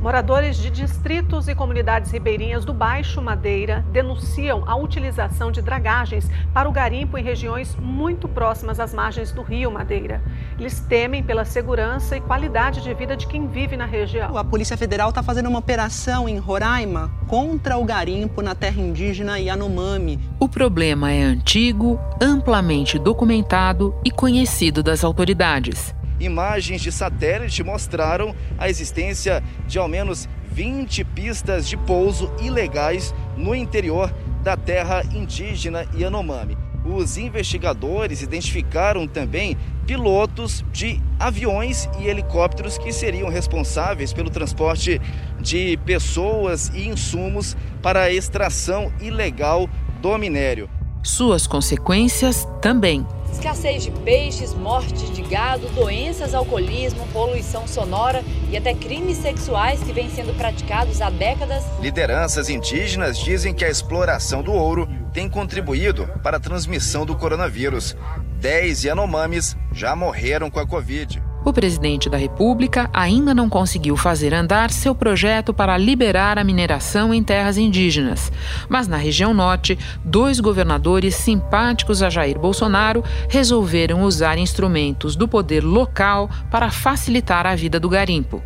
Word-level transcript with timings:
Moradores 0.00 0.56
de 0.56 0.70
distritos 0.70 1.48
e 1.48 1.56
comunidades 1.56 2.12
ribeirinhas 2.12 2.64
do 2.64 2.72
Baixo 2.72 3.20
Madeira 3.20 3.84
denunciam 3.90 4.62
a 4.64 4.76
utilização 4.76 5.50
de 5.50 5.60
dragagens 5.60 6.30
para 6.54 6.68
o 6.68 6.72
garimpo 6.72 7.18
em 7.18 7.22
regiões 7.22 7.74
muito 7.74 8.28
próximas 8.28 8.78
às 8.78 8.94
margens 8.94 9.32
do 9.32 9.42
Rio 9.42 9.72
Madeira. 9.72 10.22
Eles 10.56 10.78
temem 10.78 11.20
pela 11.20 11.44
segurança 11.44 12.16
e 12.16 12.20
qualidade 12.20 12.80
de 12.80 12.94
vida 12.94 13.16
de 13.16 13.26
quem 13.26 13.48
vive 13.48 13.76
na 13.76 13.86
região. 13.86 14.38
A 14.38 14.44
Polícia 14.44 14.76
Federal 14.76 15.08
está 15.08 15.22
fazendo 15.22 15.48
uma 15.48 15.58
operação 15.58 16.28
em 16.28 16.38
Roraima 16.38 17.10
contra 17.26 17.76
o 17.76 17.84
garimpo 17.84 18.40
na 18.40 18.54
terra 18.54 18.80
indígena 18.80 19.40
Yanomami. 19.40 20.20
O 20.38 20.48
problema 20.48 21.10
é 21.10 21.24
antigo, 21.24 21.98
amplamente 22.20 23.00
documentado 23.00 23.92
e 24.04 24.12
conhecido 24.12 24.80
das 24.80 25.02
autoridades 25.02 25.97
imagens 26.20 26.80
de 26.80 26.90
satélite 26.90 27.62
mostraram 27.62 28.34
a 28.58 28.68
existência 28.68 29.42
de 29.66 29.78
ao 29.78 29.88
menos 29.88 30.28
20 30.50 31.04
pistas 31.04 31.68
de 31.68 31.76
pouso 31.76 32.32
ilegais 32.40 33.14
no 33.36 33.54
interior 33.54 34.12
da 34.42 34.56
terra 34.56 35.02
indígena 35.12 35.86
Yanomami. 35.94 36.56
Os 36.84 37.18
investigadores 37.18 38.22
identificaram 38.22 39.06
também 39.06 39.56
pilotos 39.86 40.64
de 40.72 41.00
aviões 41.18 41.88
e 41.98 42.06
helicópteros 42.06 42.78
que 42.78 42.92
seriam 42.92 43.28
responsáveis 43.28 44.12
pelo 44.12 44.30
transporte 44.30 45.00
de 45.40 45.76
pessoas 45.84 46.68
e 46.74 46.88
insumos 46.88 47.56
para 47.82 48.02
a 48.02 48.12
extração 48.12 48.92
ilegal 49.00 49.68
do 50.00 50.16
minério. 50.16 50.68
Suas 51.02 51.46
consequências 51.46 52.46
também 52.60 53.06
Escassez 53.32 53.84
de 53.84 53.90
peixes, 53.90 54.54
morte 54.54 55.10
de 55.12 55.22
gado, 55.22 55.68
doenças, 55.68 56.34
alcoolismo, 56.34 57.06
poluição 57.12 57.66
sonora 57.66 58.24
e 58.50 58.56
até 58.56 58.74
crimes 58.74 59.18
sexuais 59.18 59.82
que 59.82 59.92
vêm 59.92 60.10
sendo 60.10 60.36
praticados 60.36 61.00
há 61.00 61.10
décadas. 61.10 61.64
Lideranças 61.80 62.48
indígenas 62.48 63.18
dizem 63.18 63.54
que 63.54 63.64
a 63.64 63.70
exploração 63.70 64.42
do 64.42 64.52
ouro 64.52 64.88
tem 65.12 65.28
contribuído 65.28 66.08
para 66.22 66.38
a 66.38 66.40
transmissão 66.40 67.06
do 67.06 67.16
coronavírus. 67.16 67.96
Dez 68.40 68.84
Yanomamis 68.84 69.56
já 69.72 69.94
morreram 69.94 70.50
com 70.50 70.60
a 70.60 70.66
Covid 70.66 71.27
o 71.48 71.52
presidente 71.52 72.10
da 72.10 72.16
República 72.16 72.90
ainda 72.92 73.34
não 73.34 73.48
conseguiu 73.48 73.96
fazer 73.96 74.34
andar 74.34 74.70
seu 74.70 74.94
projeto 74.94 75.54
para 75.54 75.78
liberar 75.78 76.38
a 76.38 76.44
mineração 76.44 77.14
em 77.14 77.22
terras 77.22 77.56
indígenas. 77.56 78.30
Mas 78.68 78.86
na 78.86 78.96
região 78.96 79.32
norte, 79.32 79.78
dois 80.04 80.40
governadores 80.40 81.14
simpáticos 81.14 82.02
a 82.02 82.10
Jair 82.10 82.38
Bolsonaro 82.38 83.02
resolveram 83.28 84.02
usar 84.02 84.38
instrumentos 84.38 85.16
do 85.16 85.26
poder 85.26 85.64
local 85.64 86.28
para 86.50 86.70
facilitar 86.70 87.46
a 87.46 87.54
vida 87.54 87.80
do 87.80 87.88
garimpo. 87.88 88.42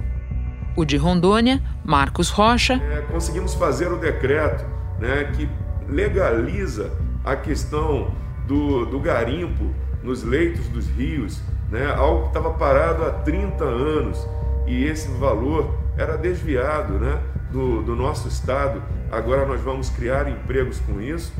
O 0.77 0.85
de 0.85 0.97
Rondônia, 0.97 1.63
Marcos 1.85 2.31
Rocha. 2.31 2.75
É, 2.75 3.03
conseguimos 3.03 3.55
fazer 3.55 3.93
o 3.93 3.99
decreto 3.99 4.65
né, 4.99 5.25
que 5.37 5.49
legaliza 5.89 6.93
a 7.25 7.37
questão 7.37 8.15
do, 8.47 8.87
do 8.87 9.01
garimpo 9.01 9.75
nos 10.03 10.23
leitos 10.23 10.69
dos 10.69 10.89
rios 10.89 11.41
né? 11.73 11.91
algo 11.91 12.25
que 12.25 12.29
estava 12.29 12.51
parado 12.51 13.05
há 13.05 13.11
30 13.11 13.65
anos 13.65 14.29
e 14.67 14.85
esse 14.85 15.09
valor 15.13 15.75
era 15.97 16.17
desviado 16.17 16.99
né? 16.99 17.19
do, 17.51 17.83
do 17.83 17.97
nosso 17.97 18.29
Estado. 18.29 18.83
Agora 19.11 19.47
nós 19.47 19.61
vamos 19.63 19.89
criar 19.89 20.29
empregos 20.29 20.79
com 20.81 21.01
isso 21.01 21.33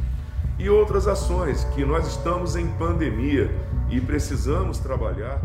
e 0.59 0.69
outras 0.71 1.07
ações 1.07 1.65
que 1.75 1.85
nós 1.85 2.07
estamos 2.07 2.57
em 2.57 2.67
pandemia 2.67 3.51
e 3.91 4.01
precisamos 4.01 4.79
trabalhar. 4.79 5.41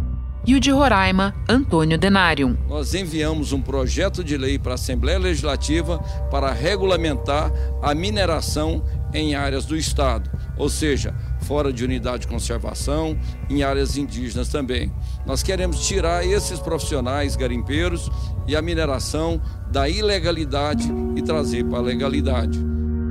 E 0.46 0.56
o 0.56 0.60
de 0.62 0.72
Roraima, 0.72 1.36
Antônio 1.50 1.98
Denarium. 1.98 2.56
Nós 2.70 2.94
enviamos 2.94 3.52
um 3.52 3.62
projeto 3.62 4.24
de 4.24 4.38
lei 4.38 4.58
para 4.58 4.74
a 4.74 4.76
Assembleia 4.76 5.20
Legislativa 5.20 6.00
para 6.32 6.54
regulamentar 6.54 7.52
a 7.82 7.94
mineração 7.94 8.82
em 9.14 9.36
áreas 9.36 9.66
do 9.66 9.76
Estado, 9.76 10.30
ou 10.58 10.70
seja, 10.70 11.14
fora 11.42 11.72
de 11.72 11.84
unidade 11.84 12.22
de 12.22 12.28
conservação, 12.28 13.18
em 13.50 13.64
áreas 13.64 13.98
indígenas 13.98 14.50
também. 14.50 14.92
Nós 15.26 15.44
queremos 15.44 15.86
tirar 15.88 16.26
esses 16.26 16.60
profissionais 16.60 17.36
garimpeiros 17.36 18.10
e 18.48 18.56
a 18.56 18.62
mineração 18.62 19.42
da 19.72 19.90
ilegalidade 19.90 20.92
e 21.16 21.22
trazer 21.22 21.66
para 21.66 21.80
a 21.80 21.82
legalidade. 21.82 22.60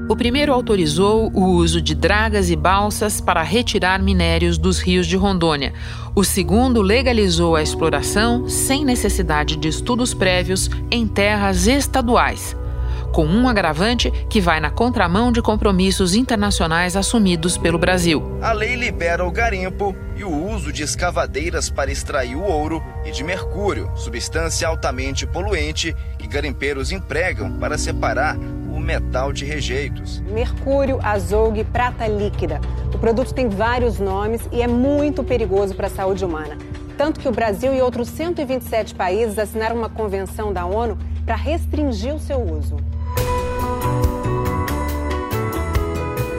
O 0.08 0.14
primeiro 0.14 0.52
autorizou 0.52 1.32
o 1.34 1.44
uso 1.46 1.82
de 1.82 1.92
dragas 1.92 2.48
e 2.48 2.54
balsas 2.54 3.20
para 3.20 3.42
retirar 3.42 4.00
minérios 4.00 4.56
dos 4.56 4.78
rios 4.78 5.04
de 5.04 5.16
Rondônia. 5.16 5.74
O 6.14 6.22
segundo 6.22 6.80
legalizou 6.80 7.56
a 7.56 7.62
exploração 7.62 8.48
sem 8.48 8.84
necessidade 8.84 9.56
de 9.56 9.66
estudos 9.66 10.14
prévios 10.14 10.70
em 10.92 11.08
terras 11.08 11.66
estaduais 11.66 12.56
com 13.12 13.26
um 13.26 13.48
agravante 13.48 14.10
que 14.28 14.40
vai 14.40 14.60
na 14.60 14.70
contramão 14.70 15.32
de 15.32 15.40
compromissos 15.40 16.14
internacionais 16.14 16.96
assumidos 16.96 17.56
pelo 17.56 17.78
Brasil. 17.78 18.38
A 18.42 18.52
lei 18.52 18.74
libera 18.74 19.24
o 19.24 19.30
garimpo 19.30 19.94
e 20.16 20.24
o 20.24 20.30
uso 20.30 20.72
de 20.72 20.82
escavadeiras 20.82 21.68
para 21.68 21.90
extrair 21.90 22.36
o 22.36 22.42
ouro 22.42 22.82
e 23.04 23.10
de 23.10 23.22
mercúrio, 23.22 23.90
substância 23.94 24.66
altamente 24.66 25.26
poluente 25.26 25.94
que 26.18 26.26
garimpeiros 26.26 26.90
empregam 26.90 27.52
para 27.58 27.76
separar 27.76 28.36
o 28.36 28.78
metal 28.78 29.32
de 29.32 29.44
rejeitos. 29.44 30.20
Mercúrio, 30.20 30.98
azougue, 31.02 31.64
prata 31.64 32.06
líquida. 32.06 32.60
O 32.94 32.98
produto 32.98 33.32
tem 33.32 33.48
vários 33.48 33.98
nomes 33.98 34.42
e 34.52 34.62
é 34.62 34.66
muito 34.66 35.22
perigoso 35.22 35.74
para 35.74 35.86
a 35.86 35.90
saúde 35.90 36.24
humana. 36.24 36.56
Tanto 36.96 37.20
que 37.20 37.28
o 37.28 37.32
Brasil 37.32 37.74
e 37.74 37.82
outros 37.82 38.08
127 38.08 38.94
países 38.94 39.38
assinaram 39.38 39.76
uma 39.76 39.88
convenção 39.88 40.52
da 40.52 40.64
ONU 40.64 40.96
para 41.26 41.36
restringir 41.36 42.14
o 42.14 42.18
seu 42.18 42.40
uso. 42.40 42.76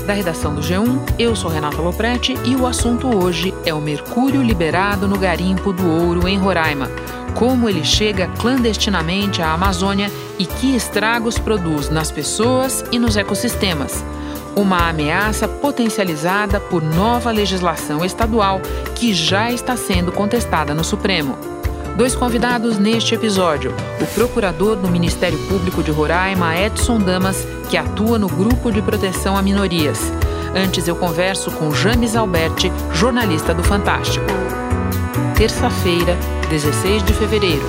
Da 0.07 0.13
redação 0.13 0.55
do 0.55 0.61
G1, 0.61 1.15
eu 1.19 1.35
sou 1.35 1.51
Renata 1.51 1.81
Loprete 1.81 2.33
e 2.45 2.55
o 2.55 2.65
assunto 2.65 3.13
hoje 3.13 3.53
é 3.65 3.73
o 3.73 3.81
mercúrio 3.81 4.41
liberado 4.41 5.05
no 5.05 5.19
garimpo 5.19 5.73
do 5.73 5.85
ouro 5.85 6.29
em 6.29 6.37
Roraima. 6.37 6.89
Como 7.35 7.67
ele 7.67 7.83
chega 7.83 8.27
clandestinamente 8.39 9.41
à 9.41 9.51
Amazônia 9.51 10.09
e 10.39 10.45
que 10.45 10.73
estragos 10.77 11.37
produz 11.37 11.89
nas 11.89 12.09
pessoas 12.09 12.85
e 12.89 12.97
nos 12.97 13.17
ecossistemas. 13.17 14.01
Uma 14.55 14.87
ameaça 14.87 15.45
potencializada 15.45 16.57
por 16.57 16.81
nova 16.81 17.29
legislação 17.29 18.05
estadual 18.05 18.61
que 18.95 19.13
já 19.13 19.51
está 19.51 19.75
sendo 19.75 20.13
contestada 20.13 20.73
no 20.73 20.85
Supremo. 20.85 21.56
Dois 21.97 22.15
convidados 22.15 22.77
neste 22.77 23.15
episódio: 23.15 23.73
o 23.99 24.05
procurador 24.13 24.75
do 24.75 24.87
Ministério 24.87 25.39
Público 25.47 25.81
de 25.81 25.89
Roraima, 25.89 26.55
Edson 26.55 26.99
Damas, 26.99 27.43
que 27.71 27.75
atua 27.75 28.19
no 28.19 28.27
Grupo 28.27 28.71
de 28.71 28.83
Proteção 28.83 29.35
a 29.35 29.41
Minorias. 29.41 29.99
Antes 30.55 30.87
eu 30.87 30.95
converso 30.95 31.49
com 31.49 31.73
James 31.73 32.15
Alberti, 32.15 32.71
jornalista 32.93 33.51
do 33.51 33.63
Fantástico. 33.63 34.27
Terça-feira, 35.35 36.15
16 36.51 37.03
de 37.03 37.13
fevereiro. 37.13 37.65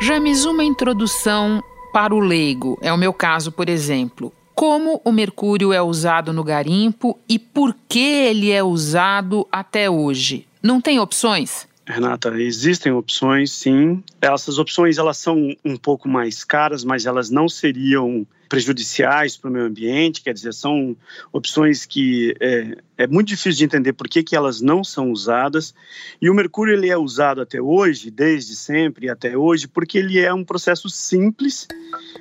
James, 0.00 0.46
uma 0.46 0.64
introdução 0.64 1.62
para 1.92 2.14
o 2.14 2.18
leigo. 2.18 2.78
É 2.80 2.90
o 2.94 2.98
meu 2.98 3.12
caso, 3.12 3.52
por 3.52 3.68
exemplo. 3.68 4.32
Como 4.54 5.02
o 5.04 5.12
mercúrio 5.12 5.70
é 5.70 5.82
usado 5.82 6.32
no 6.32 6.42
garimpo 6.42 7.18
e 7.28 7.38
por 7.38 7.76
que 7.86 8.00
ele 8.00 8.50
é 8.52 8.62
usado 8.62 9.46
até 9.52 9.90
hoje? 9.90 10.46
Não 10.62 10.80
tem 10.80 10.98
opções? 10.98 11.68
Renata, 11.86 12.30
existem 12.40 12.90
opções, 12.90 13.52
sim. 13.52 14.02
Essas 14.20 14.58
opções 14.58 14.98
elas 14.98 15.18
são 15.18 15.54
um 15.64 15.76
pouco 15.76 16.08
mais 16.08 16.42
caras, 16.42 16.82
mas 16.82 17.06
elas 17.06 17.30
não 17.30 17.48
seriam 17.48 18.26
prejudiciais 18.48 19.36
para 19.36 19.50
o 19.50 19.52
meio 19.52 19.66
ambiente, 19.66 20.22
quer 20.22 20.34
dizer, 20.34 20.52
são 20.52 20.96
opções 21.32 21.84
que 21.84 22.34
é, 22.40 22.76
é 22.98 23.06
muito 23.06 23.28
difícil 23.28 23.58
de 23.58 23.64
entender 23.64 23.92
por 23.92 24.08
que, 24.08 24.22
que 24.22 24.34
elas 24.34 24.60
não 24.60 24.82
são 24.82 25.10
usadas. 25.10 25.74
E 26.20 26.30
o 26.30 26.34
mercúrio 26.34 26.74
ele 26.74 26.88
é 26.88 26.96
usado 26.96 27.40
até 27.40 27.60
hoje, 27.60 28.10
desde 28.10 28.56
sempre 28.56 29.10
até 29.10 29.36
hoje, 29.36 29.68
porque 29.68 29.98
ele 29.98 30.18
é 30.18 30.32
um 30.32 30.44
processo 30.44 30.88
simples. 30.88 31.68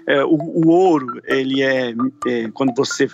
É, 0.06 0.24
o, 0.24 0.36
o, 0.36 0.68
ouro, 0.68 1.22
ele 1.26 1.62
é, 1.62 1.94
é, 2.28 2.50
quando 2.54 2.74
você 2.76 3.08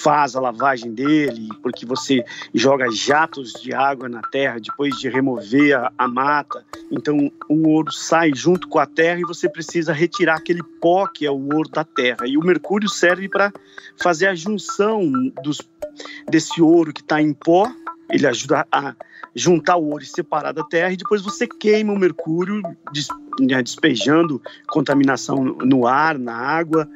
faz 0.00 0.36
a 0.36 0.40
lavagem 0.40 0.92
dele, 0.92 1.48
porque 1.62 1.86
você 1.86 2.22
joga 2.54 2.90
jatos 2.90 3.52
de 3.54 3.72
água 3.72 4.08
na 4.08 4.20
terra 4.20 4.60
depois 4.60 4.94
de 4.96 5.08
remover 5.08 5.76
a, 5.76 5.92
a 5.96 6.06
mata, 6.06 6.64
então 6.90 7.32
o 7.48 7.68
ouro 7.68 7.90
sai 7.90 8.32
junto 8.34 8.68
com 8.68 8.78
a 8.78 8.86
terra 8.86 9.20
e 9.20 9.24
você 9.24 9.48
precisa 9.48 9.92
retirar 9.92 10.36
aquele 10.36 10.62
pó 10.62 11.06
que 11.06 11.24
é 11.24 11.30
o 11.30 11.54
ouro 11.54 11.70
da 11.70 11.84
terra. 11.84 12.26
E 12.26 12.36
o 12.36 12.42
mercúrio 12.42 12.88
serve 12.88 13.28
para 13.28 13.52
fazer 14.00 14.26
a 14.26 14.34
junção 14.34 15.10
dos, 15.42 15.60
desse 16.28 16.60
ouro 16.60 16.92
que 16.92 17.00
está 17.00 17.20
em 17.20 17.32
pó, 17.32 17.70
ele 18.10 18.26
ajuda 18.26 18.66
a 18.70 18.94
juntar 19.34 19.76
o 19.76 19.90
ouro 19.90 20.02
e 20.02 20.06
separar 20.06 20.52
da 20.52 20.64
terra, 20.64 20.92
e 20.92 20.96
depois 20.96 21.22
você 21.22 21.46
queima 21.46 21.92
o 21.92 21.98
mercúrio, 21.98 22.60
né, 23.40 23.62
despejando 23.62 24.42
contaminação 24.68 25.36
no 25.44 25.86
ar, 25.86 26.18
na 26.18 26.34
água, 26.34 26.88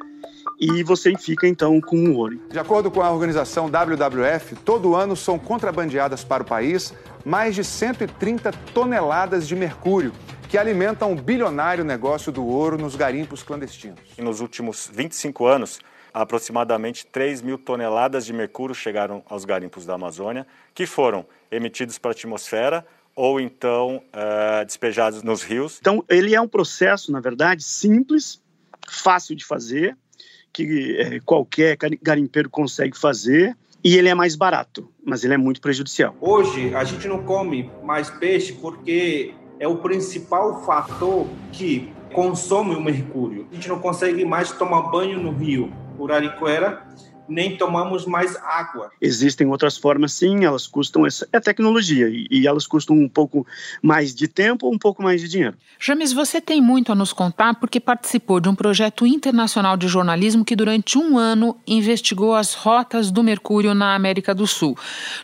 e 0.59 0.83
você 0.83 1.15
fica 1.17 1.47
então 1.47 1.79
com 1.79 1.97
o 1.97 2.17
ouro. 2.17 2.39
De 2.49 2.59
acordo 2.59 2.91
com 2.91 3.01
a 3.01 3.11
organização 3.11 3.69
WWF, 3.69 4.55
todo 4.57 4.95
ano 4.95 5.15
são 5.15 5.39
contrabandeadas 5.39 6.23
para 6.23 6.43
o 6.43 6.45
país 6.45 6.93
mais 7.25 7.55
de 7.55 7.63
130 7.63 8.51
toneladas 8.73 9.47
de 9.47 9.55
mercúrio, 9.55 10.11
que 10.49 10.57
alimentam 10.57 11.11
o 11.11 11.15
bilionário 11.15 11.83
negócio 11.83 12.31
do 12.31 12.45
ouro 12.45 12.77
nos 12.77 12.95
garimpos 12.95 13.41
clandestinos. 13.41 13.99
E 14.17 14.21
nos 14.21 14.39
últimos 14.39 14.89
25 14.93 15.45
anos, 15.45 15.79
aproximadamente 16.13 17.05
3 17.07 17.41
mil 17.41 17.57
toneladas 17.57 18.25
de 18.25 18.33
mercúrio 18.33 18.75
chegaram 18.75 19.23
aos 19.27 19.45
garimpos 19.45 19.85
da 19.85 19.95
Amazônia, 19.95 20.45
que 20.73 20.85
foram 20.85 21.25
emitidos 21.51 21.97
para 21.97 22.11
a 22.11 22.13
atmosfera 22.13 22.85
ou 23.15 23.39
então 23.39 23.97
uh, 23.97 24.65
despejados 24.65 25.23
nos 25.23 25.43
rios. 25.43 25.77
Então, 25.79 26.03
ele 26.09 26.35
é 26.35 26.41
um 26.41 26.47
processo, 26.47 27.11
na 27.11 27.19
verdade, 27.19 27.63
simples, 27.63 28.41
fácil 28.87 29.35
de 29.35 29.45
fazer, 29.45 29.95
que 30.51 30.97
é, 30.99 31.19
qualquer 31.19 31.77
garimpeiro 32.01 32.49
consegue 32.49 32.97
fazer, 32.97 33.55
e 33.83 33.97
ele 33.97 34.07
é 34.07 34.15
mais 34.15 34.35
barato, 34.35 34.89
mas 35.03 35.23
ele 35.23 35.33
é 35.33 35.37
muito 35.37 35.59
prejudicial. 35.59 36.15
Hoje, 36.21 36.73
a 36.73 36.83
gente 36.83 37.07
não 37.07 37.23
come 37.23 37.69
mais 37.83 38.09
peixe 38.09 38.53
porque 38.53 39.33
é 39.59 39.67
o 39.67 39.77
principal 39.77 40.63
fator 40.63 41.27
que 41.51 41.91
consome 42.13 42.75
o 42.75 42.81
mercúrio. 42.81 43.47
A 43.51 43.55
gente 43.55 43.67
não 43.67 43.79
consegue 43.79 44.23
mais 44.23 44.51
tomar 44.51 44.83
banho 44.83 45.19
no 45.19 45.31
rio 45.31 45.71
por 45.97 46.11
Aricoera 46.11 46.93
nem 47.27 47.57
tomamos 47.57 48.05
mais 48.05 48.35
água. 48.35 48.91
Existem 49.01 49.47
outras 49.47 49.77
formas, 49.77 50.13
sim, 50.13 50.43
elas 50.43 50.67
custam 50.67 51.05
essa 51.05 51.27
é 51.31 51.39
tecnologia 51.39 52.09
e, 52.09 52.27
e 52.29 52.47
elas 52.47 52.67
custam 52.67 52.95
um 52.95 53.07
pouco 53.07 53.45
mais 53.81 54.13
de 54.13 54.27
tempo 54.27 54.69
um 54.69 54.77
pouco 54.77 55.01
mais 55.01 55.21
de 55.21 55.27
dinheiro. 55.27 55.57
James, 55.79 56.13
você 56.13 56.41
tem 56.41 56.61
muito 56.61 56.91
a 56.91 56.95
nos 56.95 57.13
contar 57.13 57.55
porque 57.55 57.79
participou 57.79 58.39
de 58.39 58.49
um 58.49 58.55
projeto 58.55 59.05
internacional 59.05 59.77
de 59.77 59.87
jornalismo 59.87 60.45
que 60.45 60.55
durante 60.55 60.97
um 60.97 61.17
ano 61.17 61.57
investigou 61.65 62.35
as 62.35 62.53
rotas 62.53 63.11
do 63.11 63.23
mercúrio 63.23 63.73
na 63.73 63.95
América 63.95 64.33
do 64.33 64.45
Sul. 64.47 64.77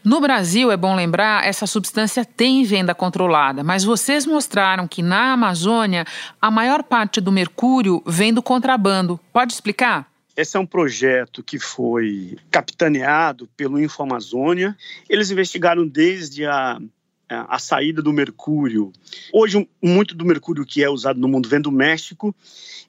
No 0.03 0.19
Brasil, 0.19 0.71
é 0.71 0.77
bom 0.77 0.95
lembrar, 0.95 1.45
essa 1.45 1.67
substância 1.67 2.23
tem 2.25 2.63
venda 2.63 2.95
controlada, 2.95 3.63
mas 3.63 3.83
vocês 3.83 4.25
mostraram 4.25 4.87
que 4.87 5.01
na 5.01 5.33
Amazônia 5.33 6.05
a 6.41 6.49
maior 6.49 6.83
parte 6.83 7.21
do 7.21 7.31
mercúrio 7.31 8.01
vem 8.05 8.33
do 8.33 8.41
contrabando. 8.41 9.19
Pode 9.31 9.53
explicar? 9.53 10.08
Esse 10.39 10.55
é 10.55 10.59
um 10.61 10.65
projeto 10.65 11.43
que 11.43 11.59
foi 11.59 12.37
capitaneado 12.49 13.45
pelo 13.57 13.77
Infoamazônia. 13.77 14.73
Eles 15.09 15.29
investigaram 15.29 15.85
desde 15.85 16.45
a, 16.45 16.79
a 17.27 17.59
saída 17.59 18.01
do 18.01 18.13
mercúrio. 18.13 18.93
Hoje, 19.33 19.67
muito 19.83 20.15
do 20.15 20.23
mercúrio 20.23 20.65
que 20.65 20.81
é 20.81 20.89
usado 20.89 21.19
no 21.19 21.27
mundo 21.27 21.49
vem 21.49 21.59
do 21.59 21.73
México. 21.73 22.33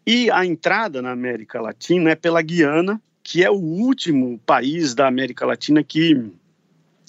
E 0.06 0.30
a 0.30 0.46
entrada 0.46 1.02
na 1.02 1.10
América 1.10 1.60
Latina 1.60 2.10
é 2.10 2.14
pela 2.14 2.40
Guiana, 2.40 3.02
que 3.20 3.42
é 3.42 3.50
o 3.50 3.58
último 3.58 4.38
país 4.46 4.94
da 4.94 5.08
América 5.08 5.44
Latina 5.44 5.82
que 5.82 6.30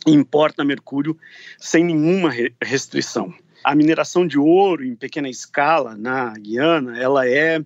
importa 0.08 0.66
mercúrio 0.66 1.16
sem 1.60 1.84
nenhuma 1.84 2.34
restrição. 2.60 3.32
A 3.64 3.76
mineração 3.76 4.26
de 4.26 4.40
ouro 4.40 4.84
em 4.84 4.96
pequena 4.96 5.30
escala 5.30 5.96
na 5.96 6.34
Guiana, 6.34 6.98
ela 6.98 7.30
é 7.30 7.64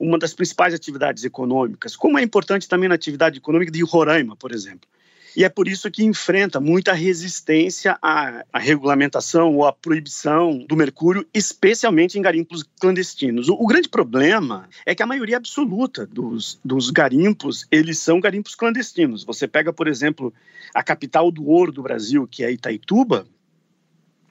uma 0.00 0.18
das 0.18 0.34
principais 0.34 0.74
atividades 0.74 1.24
econômicas, 1.24 1.96
como 1.96 2.18
é 2.18 2.22
importante 2.22 2.68
também 2.68 2.88
na 2.88 2.94
atividade 2.94 3.38
econômica 3.38 3.70
de 3.70 3.82
Roraima, 3.82 4.36
por 4.36 4.52
exemplo. 4.52 4.88
E 5.34 5.44
é 5.44 5.48
por 5.48 5.66
isso 5.66 5.90
que 5.90 6.04
enfrenta 6.04 6.60
muita 6.60 6.92
resistência 6.92 7.96
à, 8.02 8.44
à, 8.52 8.58
regulamentação 8.58 9.56
ou 9.56 9.66
à 9.66 9.72
proibição 9.72 10.58
do 10.68 10.76
mercúrio, 10.76 11.26
especialmente 11.32 12.18
em 12.18 12.22
garimpos 12.22 12.62
clandestinos. 12.78 13.48
O, 13.48 13.54
o, 13.54 13.66
grande 13.66 13.88
problema 13.88 14.68
é 14.84 14.94
que 14.94 15.02
a 15.02 15.06
maioria 15.06 15.38
absoluta 15.38 16.06
dos, 16.06 16.60
dos 16.62 16.90
garimpos, 16.90 17.66
eles 17.70 17.98
são 17.98 18.20
garimpos 18.20 18.54
clandestinos. 18.54 19.24
Você 19.24 19.48
pega, 19.48 19.72
por 19.72 19.88
exemplo, 19.88 20.32
a 20.74 20.82
capital 20.82 21.30
do 21.30 21.46
ouro 21.48 21.72
do 21.72 21.82
Brasil, 21.82 22.28
que 22.30 22.44
é 22.44 22.52
Itaituba, 22.52 23.26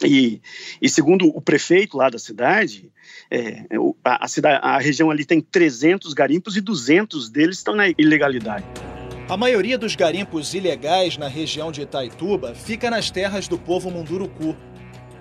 e, 0.03 0.41
e, 0.81 0.89
segundo 0.89 1.27
o 1.27 1.41
prefeito 1.41 1.97
lá 1.97 2.09
da 2.09 2.19
cidade, 2.19 2.91
é, 3.29 3.65
a, 4.03 4.25
a, 4.25 4.27
cidade, 4.27 4.59
a 4.63 4.77
região 4.77 5.09
ali 5.09 5.25
tem 5.25 5.41
300 5.41 6.13
garimpos 6.13 6.55
e 6.57 6.61
200 6.61 7.29
deles 7.29 7.57
estão 7.57 7.75
na 7.75 7.89
ilegalidade. 7.89 8.65
A 9.29 9.37
maioria 9.37 9.77
dos 9.77 9.95
garimpos 9.95 10.53
ilegais 10.53 11.17
na 11.17 11.27
região 11.27 11.71
de 11.71 11.81
Itaituba 11.81 12.53
fica 12.53 12.89
nas 12.89 13.09
terras 13.09 13.47
do 13.47 13.57
povo 13.57 13.89
Munduruku. 13.89 14.55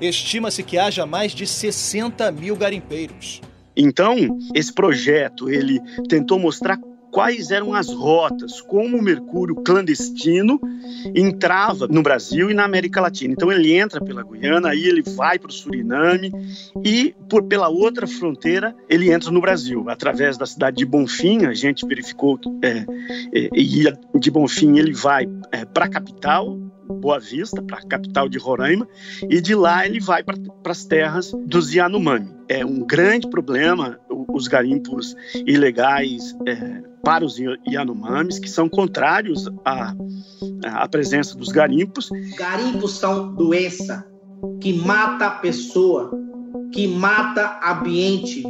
Estima-se 0.00 0.62
que 0.62 0.78
haja 0.78 1.06
mais 1.06 1.32
de 1.32 1.46
60 1.46 2.32
mil 2.32 2.56
garimpeiros. 2.56 3.40
Então, 3.76 4.38
esse 4.54 4.72
projeto 4.72 5.48
ele 5.48 5.78
tentou 6.08 6.38
mostrar 6.38 6.76
quais 7.10 7.50
eram 7.50 7.74
as 7.74 7.88
rotas, 7.88 8.60
como 8.60 8.96
o 8.96 9.02
mercúrio 9.02 9.56
clandestino 9.56 10.60
entrava 11.14 11.86
no 11.88 12.02
Brasil 12.02 12.50
e 12.50 12.54
na 12.54 12.64
América 12.64 13.00
Latina. 13.00 13.32
Então 13.32 13.50
ele 13.50 13.72
entra 13.72 14.00
pela 14.02 14.22
Guiana, 14.22 14.70
aí 14.70 14.84
ele 14.84 15.02
vai 15.02 15.38
para 15.38 15.48
o 15.48 15.52
Suriname 15.52 16.32
e 16.84 17.14
por 17.28 17.42
pela 17.44 17.68
outra 17.68 18.06
fronteira 18.06 18.74
ele 18.88 19.10
entra 19.10 19.30
no 19.30 19.40
Brasil 19.40 19.88
através 19.88 20.36
da 20.38 20.46
cidade 20.46 20.78
de 20.78 20.84
Bonfim. 20.84 21.46
A 21.46 21.54
gente 21.54 21.86
verificou 21.86 22.38
é, 22.62 22.84
é, 23.34 23.50
e 23.52 23.84
de 24.18 24.30
Bonfim 24.30 24.78
ele 24.78 24.92
vai 24.92 25.28
é, 25.52 25.64
para 25.64 25.86
a 25.86 25.88
capital 25.88 26.58
Boa 26.98 27.20
Vista, 27.20 27.62
para 27.62 27.78
a 27.78 27.86
capital 27.86 28.28
de 28.28 28.38
Roraima, 28.38 28.88
e 29.28 29.40
de 29.40 29.54
lá 29.54 29.86
ele 29.86 30.00
vai 30.00 30.22
para 30.22 30.36
as 30.64 30.84
terras 30.84 31.32
dos 31.46 31.72
Yanomami. 31.72 32.34
É 32.48 32.64
um 32.66 32.80
grande 32.80 33.28
problema 33.28 33.98
os 34.32 34.48
garimpos 34.48 35.16
ilegais 35.46 36.36
é, 36.46 36.82
para 37.02 37.24
os 37.24 37.36
Yanomamis, 37.68 38.38
que 38.38 38.48
são 38.48 38.68
contrários 38.68 39.48
à, 39.64 39.94
à 40.64 40.88
presença 40.88 41.36
dos 41.36 41.48
garimpos. 41.48 42.08
Garimpos 42.36 42.92
são 42.92 43.34
doença 43.34 44.06
que 44.60 44.72
mata 44.72 45.26
a 45.26 45.30
pessoa, 45.30 46.10
que 46.72 46.86
mata 46.86 47.60
ambiente, 47.64 48.42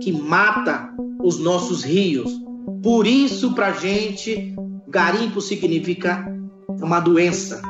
que 0.00 0.12
mata 0.12 0.92
os 1.22 1.38
nossos 1.38 1.84
rios. 1.84 2.30
Por 2.82 3.06
isso, 3.06 3.54
para 3.54 3.72
gente, 3.72 4.54
garimpo 4.88 5.40
significa 5.40 6.24
uma 6.80 7.00
doença. 7.00 7.60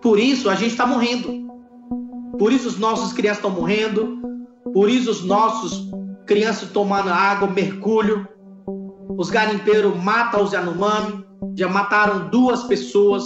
Por 0.00 0.18
isso 0.18 0.48
a 0.48 0.54
gente 0.54 0.70
está 0.70 0.86
morrendo. 0.86 1.46
Por 2.38 2.52
isso 2.52 2.68
os 2.68 2.78
nossos 2.78 3.12
crianças 3.12 3.38
estão 3.38 3.50
morrendo. 3.50 4.18
Por 4.78 4.88
isso 4.88 5.10
os 5.10 5.24
nossos 5.24 5.90
crianças 6.24 6.70
tomando 6.70 7.10
água, 7.10 7.50
mercúrio. 7.50 8.28
Os 9.18 9.28
garimpeiros 9.28 9.96
matam 9.96 10.44
os 10.44 10.52
Yanomami. 10.52 11.24
Já 11.56 11.66
mataram 11.68 12.28
duas 12.28 12.62
pessoas 12.62 13.24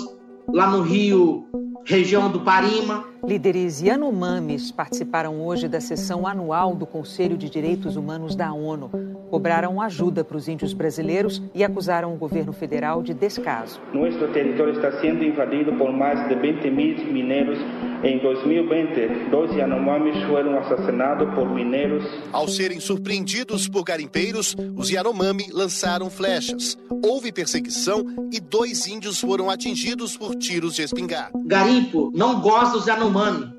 lá 0.50 0.70
no 0.70 0.80
rio, 0.80 1.44
região 1.84 2.30
do 2.30 2.40
Parima. 2.40 3.04
Líderes 3.24 3.80
Yanomamis 3.80 4.72
participaram 4.72 5.40
hoje 5.46 5.68
da 5.68 5.80
sessão 5.80 6.26
anual 6.26 6.74
do 6.74 6.84
Conselho 6.84 7.36
de 7.36 7.48
Direitos 7.48 7.94
Humanos 7.96 8.34
da 8.34 8.52
ONU. 8.52 8.90
Cobraram 9.30 9.80
ajuda 9.80 10.24
para 10.24 10.36
os 10.36 10.48
índios 10.48 10.72
brasileiros 10.72 11.40
e 11.54 11.62
acusaram 11.62 12.12
o 12.12 12.16
governo 12.18 12.52
federal 12.52 13.00
de 13.02 13.14
descaso. 13.14 13.80
Nosso 13.94 14.26
território 14.32 14.74
está 14.74 15.00
sendo 15.00 15.22
invadido 15.24 15.72
por 15.74 15.92
mais 15.92 16.28
de 16.28 16.34
20 16.34 16.70
mil 16.70 17.12
mineiros. 17.12 17.58
Em 18.02 18.18
2020, 18.18 19.30
dois 19.30 19.54
Yanomamis 19.54 20.20
foram 20.24 20.58
assassinados 20.58 21.32
por 21.34 21.48
mineiros. 21.48 22.04
Ao 22.32 22.48
serem 22.48 22.80
surpreendidos 22.80 23.68
por 23.68 23.84
garimpeiros, 23.84 24.56
os 24.76 24.90
Yanomami 24.90 25.46
lançaram 25.52 26.10
flechas. 26.10 26.76
Houve 27.04 27.30
perseguição 27.30 28.04
e 28.32 28.40
dois 28.40 28.88
índios 28.88 29.20
foram 29.20 29.48
atingidos 29.48 30.16
por 30.16 30.34
tiros 30.34 30.74
de 30.74 30.82
espingarda. 30.82 31.30
Garimpo 31.72 32.12
não 32.14 32.40
gosta 32.40 32.76
dos 32.76 32.86
Yanomami. 32.86 33.50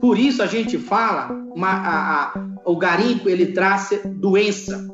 Por 0.00 0.16
isso 0.18 0.42
a 0.42 0.46
gente 0.46 0.78
fala, 0.78 1.32
uma, 1.54 1.68
a, 1.68 2.22
a, 2.22 2.34
o 2.64 2.76
garimpo 2.76 3.28
ele 3.28 3.46
traz 3.46 3.90
doença, 4.04 4.88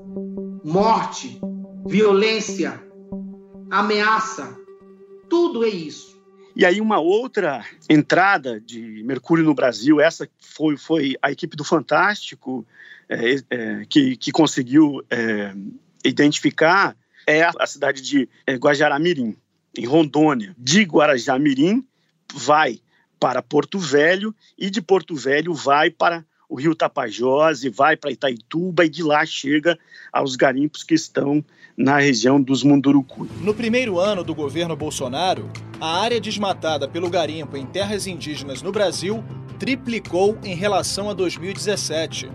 morte, 0.64 1.38
violência, 1.86 2.82
ameaça. 3.70 4.56
Tudo 5.28 5.64
é 5.64 5.68
isso. 5.68 6.18
E 6.56 6.64
aí 6.64 6.80
uma 6.80 6.98
outra 6.98 7.62
entrada 7.88 8.58
de 8.58 9.02
mercúrio 9.04 9.44
no 9.44 9.54
Brasil, 9.54 10.00
essa 10.00 10.28
foi, 10.38 10.76
foi 10.76 11.14
a 11.20 11.30
equipe 11.30 11.56
do 11.56 11.64
Fantástico 11.64 12.66
é, 13.08 13.36
é, 13.50 13.84
que, 13.86 14.16
que 14.16 14.32
conseguiu 14.32 15.02
é, 15.10 15.54
identificar, 16.04 16.96
é 17.26 17.42
a, 17.42 17.66
cidade 17.66 18.00
de 18.00 18.28
é, 18.46 18.54
Guajaramirim, 18.54 19.36
em 19.76 19.86
Rondônia. 19.86 20.54
De 20.58 20.82
Guarajamirim 20.82 21.86
vai 22.34 22.80
para 23.18 23.42
Porto 23.42 23.78
Velho 23.78 24.34
e 24.56 24.70
de 24.70 24.80
Porto 24.80 25.14
Velho 25.14 25.54
vai 25.54 25.90
para 25.90 26.24
o 26.48 26.58
Rio 26.58 26.74
Tapajós 26.74 27.62
e 27.62 27.68
vai 27.68 27.96
para 27.96 28.10
Itaituba 28.10 28.84
e 28.84 28.88
de 28.88 29.02
lá 29.02 29.24
chega 29.26 29.78
aos 30.12 30.34
garimpos 30.34 30.82
que 30.82 30.94
estão 30.94 31.44
na 31.76 31.98
região 31.98 32.40
dos 32.40 32.62
Munduruku. 32.62 33.28
No 33.42 33.52
primeiro 33.52 33.98
ano 33.98 34.24
do 34.24 34.34
governo 34.34 34.74
Bolsonaro, 34.74 35.50
a 35.80 36.00
área 36.00 36.20
desmatada 36.20 36.88
pelo 36.88 37.10
garimpo 37.10 37.56
em 37.56 37.66
terras 37.66 38.06
indígenas 38.06 38.62
no 38.62 38.72
Brasil 38.72 39.22
triplicou 39.58 40.38
em 40.42 40.54
relação 40.54 41.10
a 41.10 41.12
2017. 41.12 42.30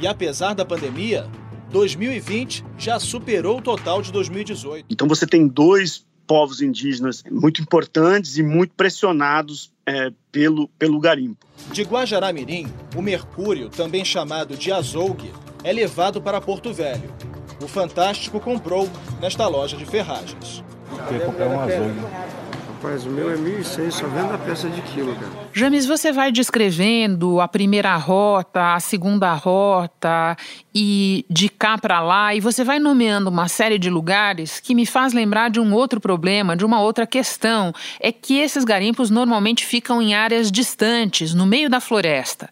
E 0.00 0.06
apesar 0.06 0.54
da 0.54 0.64
pandemia, 0.64 1.28
2020 1.70 2.64
já 2.78 2.98
superou 2.98 3.58
o 3.58 3.62
total 3.62 4.00
de 4.00 4.12
2018. 4.12 4.86
Então 4.88 5.08
você 5.08 5.26
tem 5.26 5.46
dois 5.46 6.06
povos 6.30 6.62
indígenas 6.62 7.24
muito 7.28 7.60
importantes 7.60 8.38
e 8.38 8.42
muito 8.44 8.72
pressionados 8.76 9.72
é, 9.84 10.12
pelo, 10.30 10.68
pelo 10.78 11.00
garimpo. 11.00 11.44
De 11.72 11.82
Guajará-Mirim, 11.82 12.68
o 12.94 13.02
mercúrio, 13.02 13.68
também 13.68 14.04
chamado 14.04 14.56
de 14.56 14.70
azougue, 14.70 15.32
é 15.64 15.72
levado 15.72 16.22
para 16.22 16.40
Porto 16.40 16.72
Velho. 16.72 17.12
O 17.60 17.66
Fantástico 17.66 18.38
comprou 18.38 18.88
nesta 19.20 19.48
loja 19.48 19.76
de 19.76 19.84
ferragens. 19.84 20.62
Eu 21.10 21.20
comprar 21.26 21.48
um 21.48 21.58
azougue. 21.58 22.49
Rapaz, 22.82 23.04
o 23.04 23.10
meu 23.10 23.30
é 23.30 23.36
1.100, 23.36 23.90
só 23.90 24.06
vendo 24.06 24.32
a 24.32 24.38
peça 24.38 24.66
de 24.70 24.80
quilo, 24.80 25.14
cara. 25.14 25.30
James, 25.52 25.84
você 25.84 26.10
vai 26.12 26.32
descrevendo 26.32 27.38
a 27.38 27.46
primeira 27.46 27.94
rota, 27.96 28.72
a 28.72 28.80
segunda 28.80 29.34
rota 29.34 30.34
e 30.74 31.26
de 31.28 31.50
cá 31.50 31.76
para 31.76 32.00
lá, 32.00 32.34
e 32.34 32.40
você 32.40 32.64
vai 32.64 32.78
nomeando 32.78 33.28
uma 33.28 33.48
série 33.48 33.78
de 33.78 33.90
lugares 33.90 34.60
que 34.60 34.74
me 34.74 34.86
faz 34.86 35.12
lembrar 35.12 35.50
de 35.50 35.60
um 35.60 35.74
outro 35.74 36.00
problema, 36.00 36.56
de 36.56 36.64
uma 36.64 36.80
outra 36.80 37.06
questão. 37.06 37.70
É 38.00 38.10
que 38.10 38.38
esses 38.38 38.64
garimpos 38.64 39.10
normalmente 39.10 39.66
ficam 39.66 40.00
em 40.00 40.14
áreas 40.14 40.50
distantes, 40.50 41.34
no 41.34 41.44
meio 41.44 41.68
da 41.68 41.80
floresta. 41.80 42.48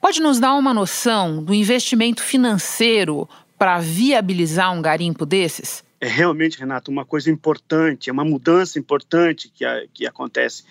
Pode 0.00 0.22
nos 0.22 0.38
dar 0.38 0.54
uma 0.54 0.72
noção 0.72 1.42
do 1.42 1.52
investimento 1.52 2.22
financeiro 2.22 3.28
para 3.58 3.80
viabilizar 3.80 4.72
um 4.72 4.80
garimpo 4.80 5.26
desses? 5.26 5.83
É 6.00 6.06
realmente, 6.06 6.58
Renato, 6.58 6.90
uma 6.90 7.04
coisa 7.04 7.30
importante, 7.30 8.10
é 8.10 8.12
uma 8.12 8.24
mudança 8.24 8.78
importante 8.78 9.48
que, 9.48 9.64
a, 9.64 9.86
que 9.92 10.06
acontece. 10.06 10.64